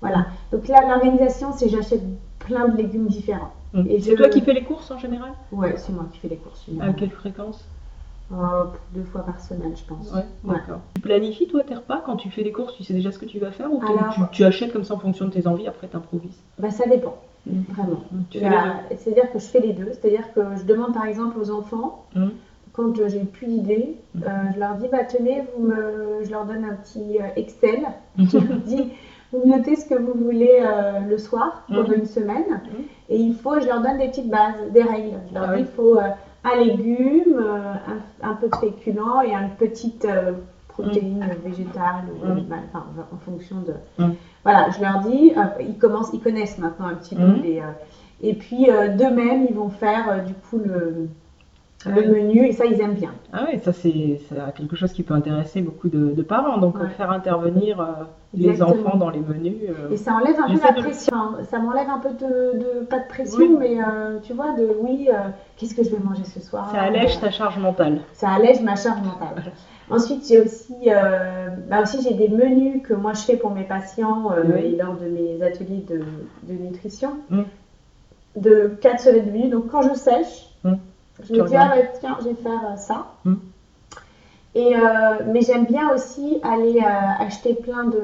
voilà. 0.00 0.26
Donc 0.52 0.68
là, 0.68 0.80
l'organisation, 0.88 1.52
c'est 1.52 1.68
j'achète 1.68 2.02
plein 2.48 2.68
de 2.68 2.76
légumes 2.76 3.06
différents. 3.06 3.52
Mm. 3.74 3.82
Et 3.88 4.00
C'est 4.00 4.12
je- 4.12 4.16
toi 4.16 4.28
qui 4.28 4.40
fais 4.40 4.54
les 4.54 4.64
courses 4.64 4.90
en 4.90 4.98
général? 4.98 5.30
Ouais, 5.52 5.74
c'est 5.76 5.92
moi 5.92 6.06
qui 6.12 6.18
fais 6.18 6.28
les 6.28 6.36
courses. 6.36 6.64
À 6.80 6.92
quelle 6.92 7.10
fréquence? 7.10 7.64
Euh, 8.32 8.64
deux 8.94 9.04
fois 9.04 9.22
par 9.24 9.40
semaine, 9.40 9.74
je 9.76 9.84
pense. 9.84 10.12
Ouais. 10.12 10.54
Tu 10.94 11.00
planifies 11.00 11.46
toi 11.48 11.62
tes 11.62 11.74
repas 11.74 12.02
quand 12.04 12.16
tu 12.16 12.28
fais 12.30 12.42
les 12.42 12.52
courses, 12.52 12.74
tu 12.76 12.84
sais 12.84 12.92
déjà 12.92 13.10
ce 13.10 13.18
que 13.18 13.24
tu 13.24 13.38
vas 13.38 13.50
faire 13.52 13.72
ou 13.72 13.80
tu- 13.80 13.86
Alors- 13.92 14.12
tu, 14.14 14.20
tu 14.32 14.44
achètes 14.44 14.72
comme 14.72 14.84
ça 14.84 14.94
en 14.94 14.98
fonction 14.98 15.24
de 15.26 15.30
tes 15.30 15.46
envies, 15.46 15.66
après 15.66 15.86
t'improvises? 15.86 16.38
Bah, 16.58 16.70
ça 16.70 16.86
dépend, 16.86 17.16
Mm. 17.46 17.52
vraiment. 17.70 18.00
Tu 18.30 18.38
deux? 18.40 18.46
C'est-à-dire 18.96 19.32
que 19.32 19.38
je 19.38 19.46
fais 19.46 19.60
les 19.60 19.72
deux. 19.72 19.88
C'est-à-dire 19.92 20.30
que 20.34 20.40
je 20.58 20.64
demande 20.64 20.92
par 20.92 21.06
exemple 21.06 21.38
aux 21.40 21.50
enfants, 21.50 22.04
quand 22.74 22.98
euh, 22.98 23.08
j'ai 23.08 23.20
plus 23.20 23.46
d'idées, 23.46 23.96
euh, 24.16 24.20
je 24.54 24.60
leur 24.60 24.74
dis 24.76 24.88
bah, 24.92 25.04
tenez, 25.04 25.42
vous 25.56 25.64
me... 25.64 26.22
je 26.24 26.30
leur 26.30 26.44
donne 26.44 26.64
un 26.64 26.74
petit 26.74 27.16
Excel. 27.36 27.80
Je 28.18 28.36
leur 28.38 28.58
dis 28.66 28.84
vous 29.32 29.46
notez 29.46 29.76
ce 29.76 29.86
que 29.86 29.94
vous 29.94 30.14
voulez 30.14 30.58
euh, 30.62 31.00
le 31.00 31.18
soir 31.18 31.62
pour 31.72 31.84
Mm. 31.88 31.94
une 31.94 32.06
semaine. 32.06 32.60
Et 33.08 33.16
il 33.18 33.34
faut, 33.34 33.60
je 33.60 33.66
leur 33.66 33.80
donne 33.82 33.98
des 33.98 34.08
petites 34.08 34.30
bases, 34.30 34.70
des 34.72 34.82
règles. 34.82 35.18
Je 35.28 35.34
leur 35.34 35.44
Ah 35.44 35.46
dis 35.48 35.62
oui. 35.62 35.66
il 35.68 35.74
faut 35.74 35.96
euh, 35.96 36.08
un 36.44 36.56
légume, 36.56 37.38
euh, 37.38 37.74
un, 38.22 38.30
un 38.30 38.34
peu 38.34 38.48
de 38.48 38.56
féculent 38.56 39.22
et 39.26 39.32
une 39.34 39.50
petite 39.50 40.06
protéine 40.68 41.26
végétale 41.44 42.04
ou 42.22 42.24
animale, 42.30 42.60
enfin, 42.72 42.84
en 43.12 43.16
fonction 43.18 43.56
de. 43.60 43.74
Voilà, 44.44 44.70
je 44.70 44.80
leur 44.80 45.00
dis, 45.00 45.32
ils 45.60 45.76
commencent, 45.76 46.10
ils 46.12 46.20
connaissent 46.20 46.58
maintenant 46.58 46.86
un 46.86 46.94
petit 46.94 47.14
peu 47.16 47.32
les. 47.42 47.60
et 48.22 48.34
puis 48.34 48.70
euh, 48.70 48.88
d'eux-mêmes, 48.88 49.44
ils 49.48 49.54
vont 49.54 49.68
faire 49.68 50.22
du 50.24 50.34
coup 50.34 50.58
le, 50.58 51.08
Ah 51.86 51.90
le 51.90 52.00
oui. 52.12 52.22
menu 52.22 52.44
et 52.46 52.52
ça, 52.52 52.64
ils 52.66 52.80
aiment 52.80 52.94
bien. 52.94 53.12
Ah 53.32 53.46
oui, 53.48 53.60
ça 53.60 53.72
c'est 53.72 54.20
quelque 54.56 54.74
chose 54.74 54.92
qui 54.92 55.04
peut 55.04 55.14
intéresser 55.14 55.60
beaucoup 55.62 55.88
de, 55.88 56.10
de 56.12 56.22
parents, 56.22 56.58
donc 56.58 56.76
Ouais. 56.80 56.88
faire 56.96 57.12
intervenir 57.12 57.80
euh, 57.80 57.84
les 58.34 58.60
enfants 58.62 58.96
dans 58.96 59.10
les 59.10 59.20
menus. 59.20 59.54
euh, 59.68 59.90
Et 59.92 59.96
ça 59.96 60.14
enlève 60.14 60.34
un 60.40 60.48
peu 60.52 60.60
la 60.60 60.72
de 60.72 60.80
pression. 60.80 61.16
hein. 61.16 61.38
Ça 61.48 61.60
m'enlève 61.60 61.88
un 61.88 62.00
peu 62.00 62.10
de, 62.10 62.58
de- 62.58 62.84
pas 62.84 62.98
de 62.98 63.06
pression, 63.08 63.38
Oui. 63.38 63.56
mais 63.60 63.76
euh, 63.80 64.18
tu 64.20 64.32
vois, 64.32 64.54
de 64.56 64.68
oui, 64.80 65.08
qu'est-ce 65.56 65.74
que 65.76 65.84
je 65.84 65.90
vais 65.90 66.02
manger 66.02 66.24
ce 66.24 66.40
soir? 66.40 66.68
Ça 66.72 66.80
allège 66.82 67.20
ta 67.20 67.30
charge 67.30 67.58
mentale. 67.58 68.00
ça 68.12 68.30
allège 68.30 68.60
ma 68.60 68.74
charge 68.74 69.00
mentale. 69.02 69.44
Ensuite, 69.90 70.26
j'ai 70.28 70.40
aussi, 70.40 70.74
bah 71.70 71.80
aussi 71.82 72.02
j'ai 72.02 72.12
des 72.14 72.28
menus 72.28 72.82
que 72.82 72.92
moi 72.92 73.12
je 73.14 73.20
fais 73.20 73.36
pour 73.36 73.52
mes 73.52 73.62
patients 73.64 74.32
Oui. 74.44 74.60
et 74.74 74.76
lors 74.76 74.96
de 74.96 75.06
mes 75.08 75.42
ateliers 75.42 75.84
de, 75.88 76.00
de 76.42 76.58
nutrition, 76.60 77.10
Mm. 77.30 77.42
de 78.36 78.72
4 78.80 79.00
semaines 79.00 79.26
de 79.26 79.30
menus. 79.30 79.50
Donc 79.50 79.68
quand 79.70 79.82
je 79.82 79.94
sèche. 79.94 80.44
Je 81.22 81.32
me 81.34 81.42
dis 81.42 81.56
ah 81.56 81.68
bah, 81.68 81.82
tiens, 82.00 82.16
je 82.20 82.28
vais 82.28 82.34
faire 82.34 82.60
euh, 82.72 82.76
ça. 82.76 83.06
Mm. 83.24 83.34
Et 84.54 84.74
euh, 84.74 84.80
mais 85.26 85.42
j'aime 85.42 85.66
bien 85.66 85.92
aussi 85.92 86.38
aller 86.42 86.78
euh, 86.80 87.10
acheter 87.18 87.54
plein 87.54 87.84
de 87.84 87.98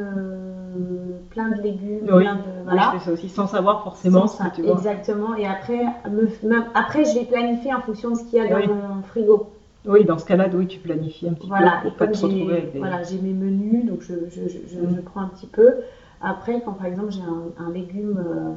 plein 1.30 1.48
de 1.48 1.60
légumes, 1.60 2.06
Oui. 2.12 2.22
plein 2.22 2.34
de 2.36 2.40
Oui, 2.70 2.78
je 2.80 2.90
fais 2.90 2.98
ça 3.04 3.12
aussi 3.12 3.28
sans 3.28 3.46
savoir 3.46 3.82
forcément 3.82 4.26
Sans 4.26 4.26
ce 4.28 4.36
ça, 4.38 4.44
que 4.50 4.54
tu 4.56 4.62
vois. 4.62 4.72
Exactement. 4.76 5.34
Et 5.34 5.46
après, 5.46 5.86
me- 6.08 6.28
même- 6.46 6.66
après, 6.74 7.04
je 7.04 7.14
vais 7.14 7.24
planifier 7.24 7.72
en 7.74 7.80
fonction 7.80 8.10
de 8.10 8.14
ce 8.16 8.22
qu'il 8.24 8.38
y 8.38 8.40
a 8.40 8.46
dans 8.48 8.56
Oui. 8.56 8.66
mon 8.68 9.02
frigo. 9.02 9.46
Oui, 9.86 10.04
dans 10.04 10.16
ce 10.18 10.24
cas-là, 10.24 10.48
oui, 10.54 10.66
tu 10.66 10.78
planifies 10.78 11.28
un 11.28 11.34
petit 11.34 11.46
Voilà, 11.48 11.78
peu 11.82 11.88
et 11.88 11.90
pour 11.90 11.96
pas 11.96 12.06
comme 12.06 12.14
te 12.14 12.20
retrouver 12.22 12.52
j'ai 12.52 12.58
avec 12.58 12.72
des... 12.72 12.78
voilà, 12.78 13.02
j'ai 13.02 13.18
mes 13.18 13.32
menus, 13.32 13.84
donc 13.86 14.00
je, 14.02 14.14
je, 14.30 14.48
je, 14.48 14.58
je- 14.66 14.80
Mm. 14.80 14.94
je 14.96 15.00
prends 15.00 15.20
un 15.20 15.28
petit 15.28 15.46
peu. 15.46 15.74
Après, 16.22 16.60
quand 16.64 16.72
par 16.72 16.86
exemple 16.86 17.10
j'ai 17.10 17.20
un, 17.22 17.52
un 17.66 17.70
légume 17.70 18.16
euh, 18.18 18.52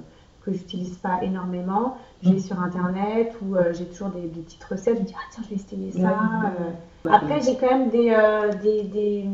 que 0.47 0.53
j'utilise 0.53 0.97
pas 0.97 1.19
énormément, 1.21 1.97
je 2.23 2.29
vais 2.29 2.35
Mm. 2.35 2.39
sur 2.49 2.59
internet 2.59 3.29
ou 3.41 3.55
euh, 3.55 3.73
j'ai 3.73 3.85
toujours 3.85 4.09
des, 4.09 4.21
des 4.35 4.41
petites 4.41 4.63
recettes, 4.63 4.95
je 4.97 5.01
me 5.01 5.05
dis 5.07 5.13
ah 5.17 5.27
tiens 5.31 5.43
je 5.43 5.49
vais 5.49 5.55
essayer 5.55 5.91
ça. 5.91 5.99
Ouais. 5.99 6.49
euh. 7.07 7.11
Après 7.17 7.41
j'ai 7.41 7.55
quand 7.57 7.67
même 7.75 7.89
des, 7.89 8.09
euh, 8.11 8.51
des, 8.63 8.83
des, 8.83 9.25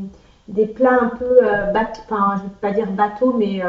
des 0.48 0.66
plats 0.66 1.00
un 1.00 1.10
peu 1.10 1.40
bateau, 1.74 2.02
enfin 2.10 2.36
je 2.38 2.44
vais 2.44 2.50
pas 2.62 2.72
dire 2.72 2.92
bateau, 2.92 3.32
mais 3.32 3.62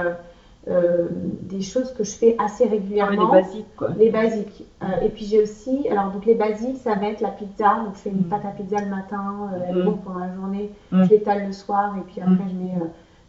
des 0.66 1.61
choses 1.61 1.92
que 1.92 2.04
je 2.04 2.12
fais 2.16 2.35
assez 2.38 2.64
Ouais, 2.64 2.70
régulièrement. 2.70 3.26
les 3.33 3.38
basiques, 3.40 3.76
quoi. 3.76 3.90
Les 3.98 4.09
basiques. 4.11 4.64
Et 5.02 5.09
puis 5.11 5.24
j'ai 5.26 5.40
aussi, 5.42 5.87
alors 5.90 6.11
donc 6.11 6.24
les 6.24 6.35
basiques, 6.35 6.78
ça 6.78 6.94
va 6.94 7.07
être 7.09 7.20
la 7.20 7.30
pizza. 7.30 7.80
Donc 7.85 7.94
je 7.96 8.00
fais 8.00 8.11
une 8.11 8.20
Mm. 8.24 8.28
pâte 8.30 8.44
à 8.46 8.50
pizza 8.50 8.80
le 8.80 8.87
matin, 8.88 9.50
elle 9.68 9.76
est 9.76 9.80
Mm. 9.80 9.85
bonne 9.85 9.98
pendant 9.98 10.20
la 10.20 10.33
journée. 10.33 10.70
Mm. 10.90 11.02
Je 11.04 11.11
l'étale 11.11 11.44
le 11.44 11.52
soir 11.52 11.96
et 11.96 12.00
puis 12.00 12.20
après 12.20 12.44
Mm. 12.44 12.48
je 12.50 12.54
mets 12.57 12.78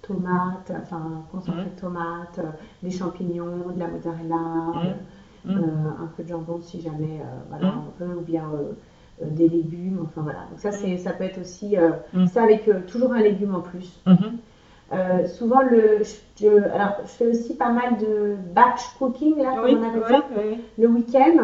tomates, 0.08 0.72
enfin 0.82 1.02
concentré 1.32 1.64
de 1.66 1.80
tomates, 1.82 2.40
des 2.84 2.92
champignons, 2.92 3.70
de 3.74 3.80
la 3.80 3.88
mozzarella, 3.88 4.36
Mm. 5.46 5.52
euh, 5.52 5.60
euh, 5.60 6.04
un 6.04 6.08
peu 6.18 6.24
de 6.24 6.30
jambon 6.30 6.60
si 6.62 6.82
jamais 6.82 7.20
euh, 7.22 7.26
voilà, 7.50 7.68
Mm. 7.74 7.82
on 8.00 8.04
veut, 8.06 8.18
ou 8.18 8.22
bien 8.22 8.44
des 9.22 9.48
légumes. 9.48 10.00
Enfin 10.04 10.22
voilà. 10.22 10.40
Donc 10.50 10.60
ça 10.60 10.72
c'est, 10.72 10.98
ça 10.98 11.12
peut 11.12 11.24
être 11.24 11.40
aussi 11.40 11.76
ça 12.28 12.44
avec 12.44 12.70
toujours 12.88 13.14
un 13.14 13.22
légume 13.22 13.56
en 13.56 13.62
plus. 13.62 14.02
Euh, 14.94 15.26
souvent 15.28 15.62
le, 15.64 16.04
je, 16.40 16.48
alors 16.72 16.98
je 17.04 17.08
fais 17.10 17.28
aussi 17.28 17.56
pas 17.56 17.72
mal 17.72 17.98
de 17.98 18.36
batch 18.54 18.96
cooking 19.00 19.36
là, 19.42 19.62
Oui, 19.64 19.74
comme 19.74 19.84
on 19.84 19.88
appelle 19.90 20.04
ça, 20.08 20.24
le 20.78 20.88
week-end. 20.88 21.38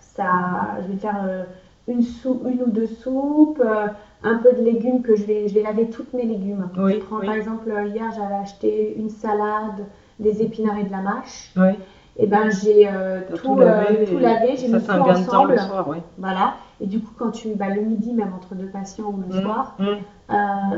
Ça, 0.00 0.76
je 0.82 0.92
vais 0.92 0.98
faire 0.98 1.20
euh, 1.24 1.44
une, 1.88 2.02
soupe, 2.02 2.42
une 2.48 2.62
ou 2.62 2.70
deux 2.70 2.86
soupes, 2.86 3.60
euh, 3.64 3.86
un 4.24 4.38
peu 4.38 4.52
de 4.52 4.62
légumes 4.62 5.02
que 5.02 5.14
je 5.16 5.24
vais, 5.24 5.48
je 5.48 5.54
vais 5.54 5.62
laver 5.62 5.88
toutes 5.90 6.12
mes 6.14 6.24
légumes. 6.24 6.68
Oui, 6.76 6.94
je 6.94 6.98
prends 7.00 7.18
oui. 7.18 7.26
par 7.26 7.34
exemple 7.36 7.70
euh, 7.70 7.86
hier 7.86 8.10
j'avais 8.16 8.34
acheté 8.34 8.94
une 8.98 9.10
salade, 9.10 9.86
des 10.18 10.42
épinards 10.42 10.78
et 10.78 10.84
de 10.84 10.90
la 10.92 11.00
mâche. 11.00 11.52
oui. 11.56 11.78
Et 12.16 12.28
ben 12.28 12.48
j'ai 12.48 12.86
euh, 12.88 13.22
tout, 13.34 13.58
euh, 13.60 14.06
tout 14.06 14.18
lavé, 14.18 14.56
j'ai 14.56 14.68
ça 14.68 14.76
mis 14.78 14.84
tout 14.84 14.92
de 14.92 14.96
temps 14.96 15.10
ensemble. 15.10 15.50
le 15.50 15.58
soir, 15.58 15.88
oui. 15.88 15.96
Voilà. 16.16 16.54
Et 16.80 16.86
du 16.86 17.00
coup 17.00 17.10
quand 17.18 17.30
tu, 17.32 17.48
bah, 17.56 17.70
le 17.70 17.80
midi 17.80 18.12
même 18.12 18.32
entre 18.36 18.54
deux 18.54 18.66
patients 18.68 19.06
ou 19.12 19.20
le 19.28 19.40
soir, 19.42 19.74
Mm. 19.80 19.84
euh, 20.30 20.34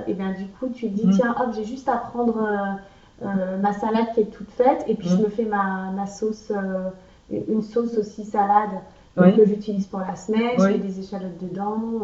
et 0.07 0.15
bien 0.15 0.33
du 0.33 0.47
coup 0.47 0.69
tu 0.75 0.89
te 0.89 0.95
dis 0.95 1.07
Mm. 1.07 1.11
tiens 1.11 1.35
hop 1.39 1.49
j'ai 1.55 1.65
juste 1.65 1.89
à 1.91 1.97
prendre 1.99 2.39
euh, 2.43 3.27
euh, 3.27 3.59
ma 3.59 3.73
salade 3.75 4.07
qui 4.15 4.21
est 4.21 4.31
toute 4.31 4.51
faite 4.51 4.83
et 4.89 4.95
puis 4.95 5.09
je 5.09 5.17
me 5.19 5.29
fais 5.29 5.45
ma, 5.45 5.91
ma 5.95 6.07
sauce, 6.07 6.51
euh, 6.51 6.89
une 7.31 7.61
sauce 7.63 7.99
aussi 7.99 8.25
salade 8.25 8.71
que 9.17 9.45
j'utilise 9.47 9.87
pour 9.87 10.01
la 10.01 10.15
semaine. 10.17 10.53
Je 10.59 10.65
mets 10.69 10.79
des 10.79 11.01
échalotes 11.01 11.39
dedans. 11.43 12.01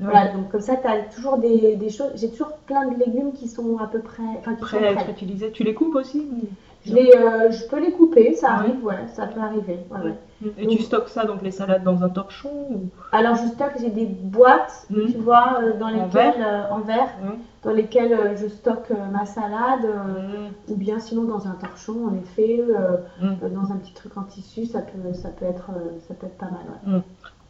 Euh, 0.00 0.04
Ouais. 0.06 0.10
Voilà, 0.10 0.32
donc 0.32 0.50
comme 0.50 0.60
ça, 0.60 0.76
tu 0.76 0.86
as 0.88 1.02
toujours 1.14 1.38
des, 1.38 1.76
des 1.76 1.88
choses. 1.90 2.10
J'ai 2.16 2.28
toujours 2.30 2.52
plein 2.66 2.86
de 2.88 2.98
légumes 2.98 3.32
qui 3.32 3.46
sont 3.48 3.78
à 3.78 3.86
peu 3.86 4.00
près. 4.00 4.22
Enfin, 4.40 4.54
qui 4.54 4.60
sont 4.68 4.76
à 4.76 4.80
prêts. 4.80 4.92
être 4.92 5.10
utilisé. 5.10 5.50
Tu 5.52 5.62
les 5.62 5.72
coupes 5.74 5.94
aussi 5.94 6.26
Je, 6.84 6.94
les, 6.94 7.12
euh, 7.16 7.50
je 7.52 7.64
peux 7.68 7.80
les 7.80 7.92
couper, 7.92 8.34
ça 8.34 8.48
Ouais. 8.48 8.52
arrive, 8.54 8.84
ouais, 8.84 9.06
ça 9.14 9.26
peut 9.26 9.40
arriver. 9.40 9.78
ouais, 9.90 10.00
ouais. 10.04 10.52
Et 10.58 10.66
tu 10.66 10.82
stockes 10.82 11.08
ça, 11.08 11.24
donc 11.24 11.40
les 11.42 11.52
salades, 11.52 11.84
dans 11.84 12.02
un 12.02 12.08
torchon 12.10 12.50
ou... 12.70 12.80
Alors 13.12 13.36
je 13.36 13.46
stocke, 13.46 13.74
j'ai 13.80 13.88
des 13.88 14.04
boîtes, 14.04 14.86
Mm. 14.90 15.06
tu 15.12 15.16
vois, 15.18 15.60
euh, 15.62 15.78
dans 15.78 15.88
lesquelles, 15.88 16.08
verre 16.10 16.34
euh, 16.70 16.74
en 16.74 16.80
verre, 16.80 17.08
Ouais. 17.22 17.38
dans 17.62 17.70
lesquelles 17.72 18.12
euh, 18.12 18.36
je 18.36 18.48
stocke 18.48 18.90
euh, 18.90 18.96
ma 19.10 19.24
salade, 19.24 19.84
euh, 19.86 20.48
ou 20.68 20.74
bien 20.74 20.98
sinon 20.98 21.22
dans 21.24 21.46
un 21.46 21.52
torchon, 21.54 22.08
en 22.10 22.14
effet, 22.16 22.60
euh, 22.60 22.96
Mm. 23.22 23.26
euh, 23.44 23.48
dans 23.48 23.72
un 23.72 23.76
petit 23.76 23.94
truc 23.94 24.14
en 24.18 24.24
tissu, 24.24 24.66
ça 24.66 24.80
peut, 24.80 25.14
ça 25.14 25.28
peut, 25.30 25.46
être, 25.46 25.70
euh, 25.70 25.98
ça 26.06 26.12
peut 26.14 26.26
être 26.26 26.36
pas 26.36 26.50
mal. 26.50 27.02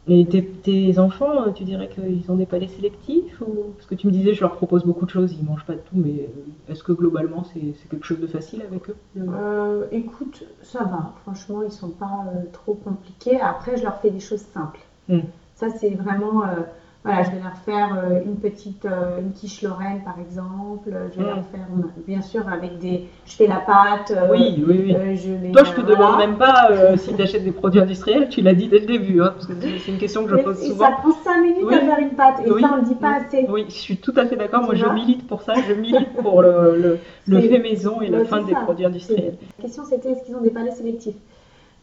Et 0.07 0.25
tes, 0.27 0.45
tes 0.45 0.99
enfants, 0.99 1.47
euh, 1.47 1.51
tu 1.51 1.63
dirais 1.63 1.89
qu'ils 1.89 2.29
ont 2.31 2.35
des 2.35 2.45
palais 2.45 2.67
sélectifs 2.67 3.41
ou... 3.41 3.73
Parce 3.75 3.87
que 3.87 3.95
tu 3.95 4.05
me 4.05 4.11
disais, 4.11 4.33
je 4.35 4.41
leur 4.41 4.53
propose 4.55 4.83
beaucoup 4.85 5.05
de 5.05 5.09
choses, 5.09 5.33
ils 5.33 5.43
mangent 5.43 5.65
pas 5.65 5.73
de 5.73 5.79
tout, 5.79 5.95
mais 5.95 6.29
euh, 6.29 6.71
est-ce 6.71 6.83
que 6.83 6.91
globalement 6.91 7.43
c'est 7.43 7.73
quelque 7.89 8.05
chose 8.05 8.19
de 8.19 8.27
facile 8.27 8.61
avec 8.61 8.87
eux 8.89 8.95
Euh, 9.17 9.85
écoute, 9.91 10.43
ça 10.61 10.83
va, 10.83 11.13
franchement, 11.23 11.63
ils 11.63 11.71
sont 11.71 11.89
pas 11.89 12.25
euh, 12.27 12.43
trop 12.53 12.75
compliqués. 12.75 13.39
Après, 13.41 13.77
je 13.77 13.83
leur 13.83 13.99
fais 13.99 14.11
des 14.11 14.19
choses 14.19 14.41
simples. 14.53 14.81
Mm. 15.09 15.19
Ça, 15.55 15.69
c'est 15.71 15.89
vraiment. 15.95 16.43
euh, 16.43 16.61
voilà, 17.05 17.23
je 17.23 17.31
vais 17.31 17.39
leur 17.43 17.55
faire 17.57 17.97
euh, 17.97 18.19
une 18.25 18.37
petite 18.37 18.83
euh, 18.85 19.19
une 19.19 19.31
quiche 19.31 19.61
Lorraine, 19.61 20.01
par 20.03 20.19
exemple. 20.19 20.89
Je 21.13 21.17
vais 21.19 21.23
Mm. 21.23 21.35
leur 21.35 21.45
faire, 21.51 21.67
bien 22.07 22.21
sûr, 22.21 22.49
avec 22.49 22.79
des. 22.79 23.07
Je 23.25 23.35
fais 23.35 23.45
la 23.47 23.57
pâte. 23.59 24.11
euh, 24.11 24.27
Oui, 24.31 24.63
oui, 24.67 24.81
oui. 24.87 24.95
euh, 24.95 25.15
je 25.15 25.29
les, 25.31 25.51
Toi, 25.51 25.63
je 25.63 25.71
te 25.73 25.81
euh, 25.81 25.83
voilà. 25.83 25.95
demande 25.97 26.17
même 26.17 26.37
pas 26.37 26.71
euh, 26.71 26.97
si 26.97 27.13
tu 27.13 27.21
achètes 27.21 27.43
des 27.43 27.51
produits 27.51 27.79
industriels, 27.79 28.27
tu 28.29 28.41
l'as 28.41 28.53
dit 28.55 28.67
dès 28.67 28.79
le 28.79 28.85
début, 28.87 29.21
hein, 29.21 29.31
parce 29.35 29.45
que 29.45 29.53
c'est 29.53 29.91
une 29.91 29.97
question 29.99 30.25
que 30.25 30.35
je 30.35 30.43
pose 30.43 30.61
et 30.63 30.67
souvent. 30.69 30.85
ça 30.85 30.91
prend 30.93 31.11
5 31.11 31.41
minutes 31.41 31.59
Oui. 31.63 31.75
à 31.75 31.81
faire 31.81 31.99
une 31.99 32.15
pâte, 32.15 32.41
et 32.43 32.51
Oui. 32.51 32.61
ça, 32.61 32.71
on 32.73 32.81
ne 32.81 32.85
dit 32.85 32.95
pas 32.95 33.17
assez. 33.23 33.45
Oui, 33.49 33.65
je 33.69 33.73
suis 33.75 33.97
tout 33.97 34.13
à 34.17 34.25
fait 34.25 34.35
d'accord. 34.35 34.63
Moi, 34.63 34.73
je 34.75 34.85
milite 34.87 35.27
pour 35.27 35.41
ça. 35.43 35.53
Je 35.67 35.73
milite 35.73 36.11
pour 36.13 36.41
le, 36.41 36.75
le, 36.81 36.97
le 37.27 37.39
fait 37.41 37.59
maison 37.59 38.01
et 38.01 38.09
la 38.09 38.25
fin 38.25 38.41
des 38.41 38.53
produits 38.55 38.85
industriels. 38.85 39.37
La 39.59 39.63
question 39.63 39.83
c'était 39.85 40.11
est-ce 40.11 40.23
qu'ils 40.23 40.35
ont 40.35 40.41
des 40.41 40.49
palais 40.49 40.71
sélectifs? 40.71 41.15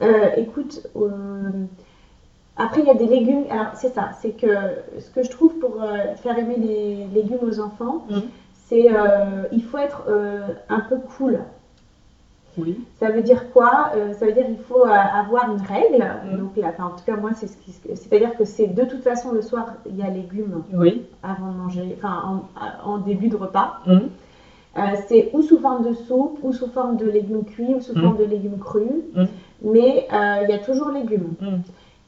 Euh, 0.03 0.31
Écoute, 0.37 0.81
euh, 0.97 1.09
après 2.57 2.81
il 2.81 2.87
y 2.87 2.91
a 2.91 2.95
des 2.95 3.07
légumes. 3.07 3.45
Alors 3.51 3.69
c'est 3.75 3.93
ça, 3.95 4.11
c'est 4.21 4.31
que 4.33 4.47
ce 4.99 5.11
que 5.11 5.23
je 5.23 5.31
trouve 5.31 5.55
pour 5.59 5.83
euh, 5.83 6.15
faire 6.17 6.39
aimer 6.39 6.57
les 6.57 7.07
légumes 7.15 7.45
aux 7.49 7.61
enfants, 7.61 8.05
Mhm. 8.11 8.23
c'est 8.67 8.87
euh, 8.91 9.45
il 9.53 9.63
faut 9.63 9.79
être 9.79 10.03
euh, 10.09 10.49
un 10.69 10.81
peu 10.81 10.97
cool. 11.17 11.39
Oui. 12.59 12.79
Ça 13.01 13.09
veut 13.09 13.23
dire 13.23 13.51
quoi? 13.51 13.89
Euh, 13.97 14.13
Ça 14.13 14.27
veut 14.27 14.33
dire 14.33 14.45
qu'il 14.45 14.59
faut 14.59 14.85
avoir 14.85 15.51
une 15.51 15.63
règle. 15.63 16.05
Mhm. 16.31 16.39
Donc 16.39 16.57
là, 16.57 16.69
enfin, 16.69 16.85
en 16.85 16.91
tout 16.91 17.05
cas 17.07 17.17
moi 17.17 17.31
c'est 17.35 17.47
ce 17.47 17.57
qui, 17.57 17.73
c'est-à-dire 17.73 18.37
que 18.37 18.45
c'est 18.45 18.67
de 18.67 18.85
toute 18.85 19.03
façon 19.03 19.31
le 19.33 19.41
soir 19.41 19.67
il 19.87 19.97
y 19.97 20.03
a 20.03 20.11
légumes 20.11 20.63
Oui. 20.75 21.03
avant 21.23 21.49
de 21.51 21.57
manger, 21.57 21.97
enfin 21.99 22.43
en, 22.85 22.93
en 22.93 22.99
début 22.99 23.29
de 23.29 23.37
repas. 23.37 23.79
Euh, 24.79 24.81
c'est 25.07 25.29
ou 25.35 25.43
sous 25.43 25.59
forme 25.59 25.83
de 25.83 25.93
soupe, 25.93 26.39
ou 26.43 26.53
sous 26.55 26.67
forme 26.67 26.97
de 26.97 27.05
légumes 27.07 27.45
cuits, 27.45 27.75
ou 27.75 27.81
sous 27.81 27.93
Mm. 27.95 28.01
forme 28.03 28.17
de 28.17 28.25
légumes 28.25 28.59
crus, 28.59 29.03
Mm. 29.15 29.25
mais 29.65 30.07
euh, 30.13 30.39
il 30.45 30.49
y 30.49 30.53
a 30.55 30.59
toujours 30.59 30.89
légumes. 30.91 31.35
Mhm. 31.41 31.61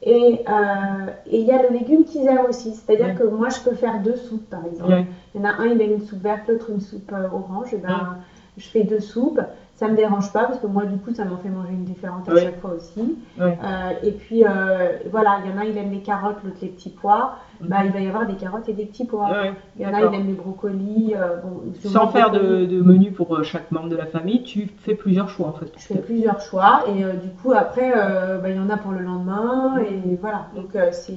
Et 0.07 0.43
euh, 0.47 1.07
et 1.25 1.39
il 1.39 1.47
y 1.47 1.51
a 1.51 1.63
le 1.63 1.77
légume 1.77 2.05
qu'ils 2.05 2.27
aiment 2.27 2.45
aussi, 2.47 2.73
c'est-à-dire 2.73 3.17
que 3.17 3.23
moi 3.23 3.49
je 3.49 3.59
peux 3.61 3.75
faire 3.75 4.01
deux 4.03 4.15
soupes 4.15 4.47
par 4.49 4.63
exemple. 4.65 5.03
Il 5.33 5.41
y 5.41 5.43
en 5.43 5.47
a 5.47 5.53
un, 5.53 5.65
il 5.65 5.81
aime 5.81 5.93
une 5.93 6.05
soupe 6.05 6.21
verte, 6.21 6.47
l'autre 6.47 6.69
une 6.69 6.79
soupe 6.79 7.11
euh, 7.11 7.27
orange, 7.27 7.73
et 7.73 7.77
ben. 7.77 8.17
Je 8.57 8.67
fais 8.67 8.83
deux 8.83 8.99
soupes. 8.99 9.41
Ça 9.77 9.89
me 9.89 9.95
dérange 9.97 10.31
pas 10.31 10.45
parce 10.45 10.59
que 10.59 10.67
moi 10.67 10.85
du 10.85 10.95
coup 10.99 11.13
ça 11.13 11.25
m'en 11.25 11.35
fait 11.35 11.49
manger 11.49 11.73
une 11.73 11.83
différente 11.83 12.29
à 12.29 12.33
Oui. 12.33 12.39
chaque 12.43 12.61
fois 12.61 12.71
aussi. 12.77 12.93
Oui. 12.97 13.15
Euh, 13.37 13.91
et 14.03 14.11
puis 14.11 14.45
euh, 14.45 14.99
voilà, 15.11 15.39
il 15.43 15.51
y 15.51 15.53
en 15.53 15.57
a 15.57 15.65
il 15.65 15.77
aime 15.77 15.91
les 15.91 15.99
carottes, 15.99 16.37
l'autre 16.45 16.55
les 16.61 16.69
petits 16.69 16.91
pois. 16.91 17.35
Mm. 17.59 17.67
Bah, 17.67 17.77
il 17.83 17.91
va 17.91 17.99
y 17.99 18.07
avoir 18.07 18.25
des 18.25 18.35
carottes 18.35 18.69
et 18.69 18.73
des 18.73 18.85
petits 18.85 19.03
pois. 19.03 19.27
Oui. 19.43 19.49
Il 19.77 19.81
y 19.83 19.85
en 19.85 19.93
a 19.93 19.99
il 19.99 20.15
aime 20.15 20.27
les 20.27 20.33
brocolis. 20.33 21.13
euh, 21.17 21.41
bon, 21.43 21.61
Sans 21.89 22.07
faire 22.07 22.31
de, 22.31 22.65
de 22.65 22.81
menu 22.81 23.11
pour 23.11 23.43
chaque 23.43 23.69
membre 23.69 23.89
de 23.89 23.97
la 23.97 24.05
famille, 24.05 24.43
tu 24.43 24.69
fais 24.79 24.95
plusieurs 24.95 25.27
choix 25.27 25.47
en 25.47 25.53
fait. 25.53 25.69
Je 25.77 25.87
fais 25.87 25.99
plusieurs 25.99 26.39
choix 26.39 26.83
et 26.87 27.03
du 27.17 27.29
coup 27.43 27.51
après 27.51 27.91
bah, 27.91 28.49
il 28.49 28.55
y 28.55 28.59
en 28.59 28.69
a 28.69 28.77
pour 28.77 28.93
le 28.93 28.99
lendemain 29.01 29.75
et 29.79 30.15
voilà 30.21 30.45
donc 30.55 30.69
c'est 30.93 31.11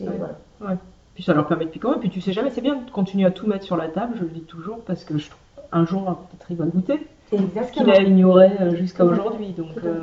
Ouais. 0.00 0.10
voilà. 0.58 0.76
Puis 1.14 1.22
ça 1.24 1.32
leur 1.34 1.46
permet 1.46 1.66
de 1.66 1.70
picorer. 1.70 1.96
Et 1.96 2.00
puis 2.00 2.10
tu 2.10 2.20
sais 2.20 2.32
jamais, 2.32 2.50
c'est 2.50 2.60
bien 2.60 2.74
de 2.76 2.90
continuer 2.90 3.26
à 3.26 3.30
tout 3.30 3.46
mettre 3.46 3.64
sur 3.64 3.76
la 3.76 3.86
table, 3.88 4.14
je 4.16 4.22
le 4.24 4.30
dis 4.30 4.42
toujours, 4.42 4.80
parce 4.86 5.04
que 5.04 5.16
je 5.18 5.28
trouve 5.28 5.40
un 5.72 5.84
jour 5.86 6.04
peut-être 6.04 6.46
il 6.50 6.56
va 6.56 6.64
goûter 6.66 7.06
ce 7.30 7.36
qu'il 7.36 7.44
exactement 7.44 7.92
a 7.92 8.00
ignoré 8.00 8.50
euh, 8.60 8.74
jusqu'à 8.74 9.04
aujourd'hui. 9.04 9.50
Donc, 9.52 9.68
euh, 9.84 10.02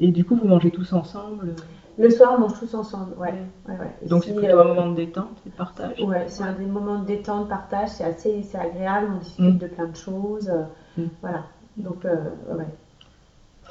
et 0.00 0.08
du 0.08 0.24
coup, 0.24 0.34
vous 0.36 0.48
mangez 0.48 0.70
tous 0.72 0.92
ensemble. 0.92 1.48
euh, 1.50 2.02
Le 2.02 2.10
soir 2.10 2.34
on 2.36 2.40
mange 2.40 2.58
tous 2.58 2.74
ensemble 2.74 3.12
ouais, 3.18 3.32
ouais, 3.68 3.74
ouais. 3.78 4.08
Donc 4.08 4.24
Si, 4.24 4.30
c'est 4.30 4.34
plutôt 4.36 4.58
euh, 4.58 4.62
un 4.62 4.74
moment 4.74 4.90
de 4.90 4.96
détente 4.96 5.36
et 5.46 5.50
de 5.50 5.54
partage. 5.54 6.00
Ouais, 6.00 6.24
c'est 6.26 6.42
un 6.42 6.52
des 6.54 6.66
moments 6.66 6.98
de 6.98 7.06
détente, 7.06 7.48
partage, 7.48 7.90
c'est 7.90 8.04
assez 8.04 8.42
c'est 8.42 8.58
agréable, 8.58 9.12
on 9.14 9.18
discute 9.18 9.54
Mm. 9.54 9.58
de 9.58 9.66
plein 9.68 9.86
de 9.86 9.96
choses, 9.96 10.50
Mm. 10.98 11.02
voilà. 11.22 11.44
Donc 11.76 12.04
euh, 12.04 12.16
ouais. 12.56 12.66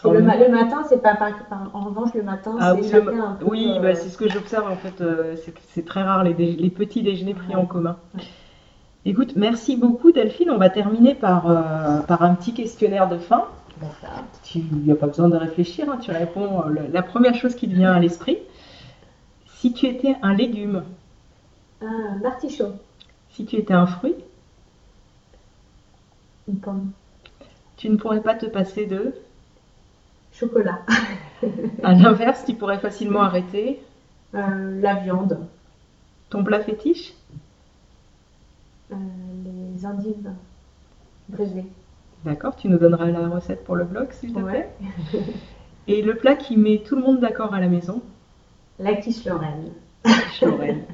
Le, 0.05 0.09
oui. 0.19 0.21
ma- 0.23 0.35
le 0.37 0.49
matin, 0.49 0.83
c'est 0.89 1.01
pas, 1.01 1.15
par- 1.15 1.45
par- 1.49 1.69
en 1.73 1.81
revanche 1.81 2.13
le 2.13 2.23
matin, 2.23 2.55
Ah 2.59 2.73
c'est 2.75 2.81
oui, 2.81 2.95
un 3.19 3.35
peu. 3.35 3.45
Oui, 3.45 3.73
euh, 3.77 3.79
bah, 3.79 3.95
c'est 3.95 4.09
ce 4.09 4.17
que 4.17 4.27
j'observe 4.29 4.69
en 4.69 4.75
fait. 4.75 4.99
euh, 5.01 5.35
c'est 5.73 5.85
très 5.85 6.01
rare 6.03 6.23
les, 6.23 6.33
petits 6.69 7.03
déjeuners 7.03 7.33
pris 7.35 7.49
Ouais. 7.49 7.61
en 7.61 7.65
commun. 7.65 7.97
Ouais. 8.15 8.21
Écoute, 9.05 9.35
merci 9.35 9.75
beaucoup 9.77 10.11
Delphine. 10.11 10.49
On 10.49 10.57
va 10.57 10.69
terminer 10.69 11.15
par, 11.15 11.49
euh, 11.49 12.01
par 12.01 12.21
un 12.21 12.35
petit 12.35 12.53
questionnaire 12.53 13.07
de 13.07 13.17
fin. 13.17 13.45
Il 14.55 14.77
n'y 14.85 14.91
a 14.91 14.95
pas 14.95 15.07
besoin 15.07 15.29
de 15.29 15.35
réfléchir, 15.37 15.89
hein, 15.89 15.97
tu 16.01 16.11
réponds 16.11 16.61
euh, 16.65 16.69
la, 16.73 16.87
la 16.87 17.03
première 17.03 17.35
chose 17.35 17.55
qui 17.55 17.67
te 17.67 17.73
vient 17.73 17.91
à 17.93 17.99
l'esprit. 17.99 18.37
Si 19.45 19.73
tu 19.73 19.87
étais 19.87 20.17
un 20.21 20.33
légume, 20.33 20.83
Un 21.81 22.23
artichaut, 22.25 22.73
si 23.29 23.45
tu 23.45 23.57
étais 23.57 23.73
un 23.73 23.85
fruit, 23.85 24.15
une 26.47 26.59
pomme, 26.59 26.91
tu 27.77 27.89
ne 27.89 27.97
pourrais 27.97 28.21
pas 28.21 28.35
te 28.35 28.45
passer 28.45 28.85
de. 28.85 29.13
chocolat, 30.31 30.81
À 31.83 31.93
l'inverse, 31.93 32.45
tu 32.45 32.55
pourrais 32.55 32.79
facilement 32.79 33.21
arrêter 33.29 33.79
Euh, 34.35 34.81
la 34.81 34.95
viande, 34.95 35.47
ton 36.29 36.43
plat 36.43 36.59
fétiche. 36.61 37.13
Euh, 38.93 39.73
les 39.75 39.85
endives 39.85 40.31
brisées. 41.29 41.65
D'accord, 42.25 42.55
tu 42.55 42.69
nous 42.69 42.77
donneras 42.77 43.07
la 43.07 43.27
recette 43.27 43.63
pour 43.65 43.75
le 43.75 43.83
blog, 43.83 44.07
s'il 44.11 44.33
te 44.33 44.39
plaît. 44.39 44.69
Ouais. 45.13 45.19
Et 45.87 46.01
le 46.01 46.15
plat 46.15 46.35
qui 46.35 46.55
met 46.55 46.81
tout 46.85 46.95
le 46.95 47.01
monde 47.01 47.19
d'accord 47.19 47.53
à 47.53 47.59
la 47.59 47.67
maison, 47.67 48.01
La 48.79 48.95
quiche 48.95 49.25
Lorraine. 49.25 49.71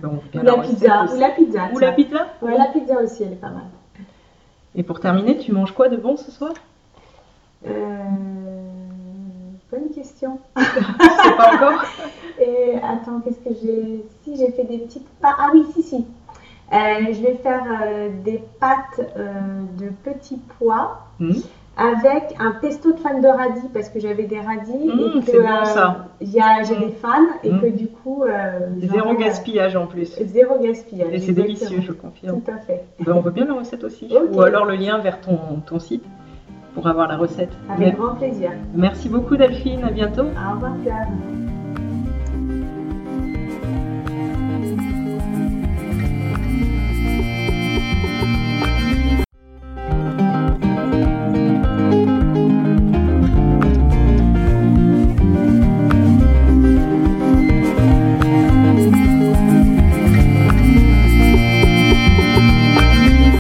Donc, 0.02 0.24
bien 0.32 0.44
la 0.44 0.54
recette 0.54 0.80
pizza. 0.80 1.06
Ou 1.14 1.20
la 1.20 1.30
pizza. 1.30 1.70
Ou 1.74 1.80
la 1.80 1.92
pizza? 1.92 2.28
Ouais, 2.42 2.58
la 2.58 2.68
pizza 2.68 3.02
aussi, 3.02 3.24
elle 3.24 3.34
est 3.34 3.42
pas 3.42 3.50
mal. 3.50 3.66
Et 4.76 4.84
pour 4.84 5.00
terminer, 5.00 5.38
tu 5.38 5.52
manges 5.52 5.74
quoi 5.74 5.90
de 5.90 5.98
bon 5.98 6.18
ce 6.18 6.32
soir? 6.32 6.54
Euh, 7.68 8.04
bonne 9.72 9.90
question. 9.94 10.40
Je 10.58 10.64
sais 10.64 11.38
pas 11.38 11.56
encore. 11.56 11.84
Et 12.40 12.76
attends, 12.82 13.20
qu'est-ce 13.22 13.40
que 13.40 13.54
j'ai? 13.62 14.06
Si, 14.24 14.38
j'ai 14.38 14.52
fait 14.52 14.64
des 14.64 14.80
petites. 14.80 15.08
Ah 15.24 15.50
oui, 15.54 15.66
si, 15.74 15.84
si. 15.84 16.06
Euh, 16.72 16.78
je 17.14 17.22
vais 17.22 17.34
faire 17.36 17.64
euh, 17.84 18.10
des 18.24 18.44
pâtes 18.60 19.00
euh, 19.18 19.32
de 19.80 19.90
petits 20.04 20.40
pois 20.60 21.00
Mhm. 21.20 21.36
avec 21.78 22.36
un 22.40 22.52
pesto 22.62 22.92
de 22.94 22.98
fans 23.00 23.20
de 23.20 23.28
radis 23.28 23.68
parce 23.74 23.90
que 23.90 24.00
j'avais 24.00 24.26
des 24.26 24.40
radis 24.40 24.72
Mhm, 24.72 25.00
et 25.18 25.20
que 25.26 25.32
j'ai 25.32 25.40
Mhm. 26.76 26.80
des 26.82 26.92
fans 26.92 27.10
et 27.44 27.52
Mhm. 27.52 27.62
que 27.62 27.66
du 27.68 27.88
coup 27.88 28.24
euh, 28.24 28.60
Zéro 28.82 29.16
gaspillage 29.16 29.76
en 29.76 29.88
plus. 29.88 30.16
Zéro 30.26 30.60
gaspillage. 30.62 31.12
Et 31.14 31.20
c'est 31.20 31.32
délicieux, 31.34 31.82
je 31.82 31.92
confirme. 31.92 32.42
Tout 32.42 32.52
à 32.52 32.58
fait. 32.58 32.84
Ben, 33.00 33.14
on 33.16 33.22
veut 33.22 33.32
bien 33.32 33.46
la 33.46 33.54
recette 33.56 33.84
aussi. 33.84 34.08
Ou 34.32 34.42
alors 34.42 34.66
le 34.66 34.76
lien 34.76 35.00
vers 35.00 35.20
ton, 35.22 35.40
ton 35.66 35.80
site 35.80 36.04
pour 36.76 36.86
avoir 36.86 37.08
la 37.08 37.18
recette. 37.18 37.50
Avec 37.68 37.80
Mais- 37.80 37.92
grand 37.94 38.14
plaisir. 38.14 38.52
Merci 38.76 39.10
beaucoup 39.10 39.36
Delphine, 39.38 39.84
à 39.86 39.90
bientôt. 39.92 40.22
Au 40.26 40.54
revoir, 40.54 40.74
Claire. 40.84 41.08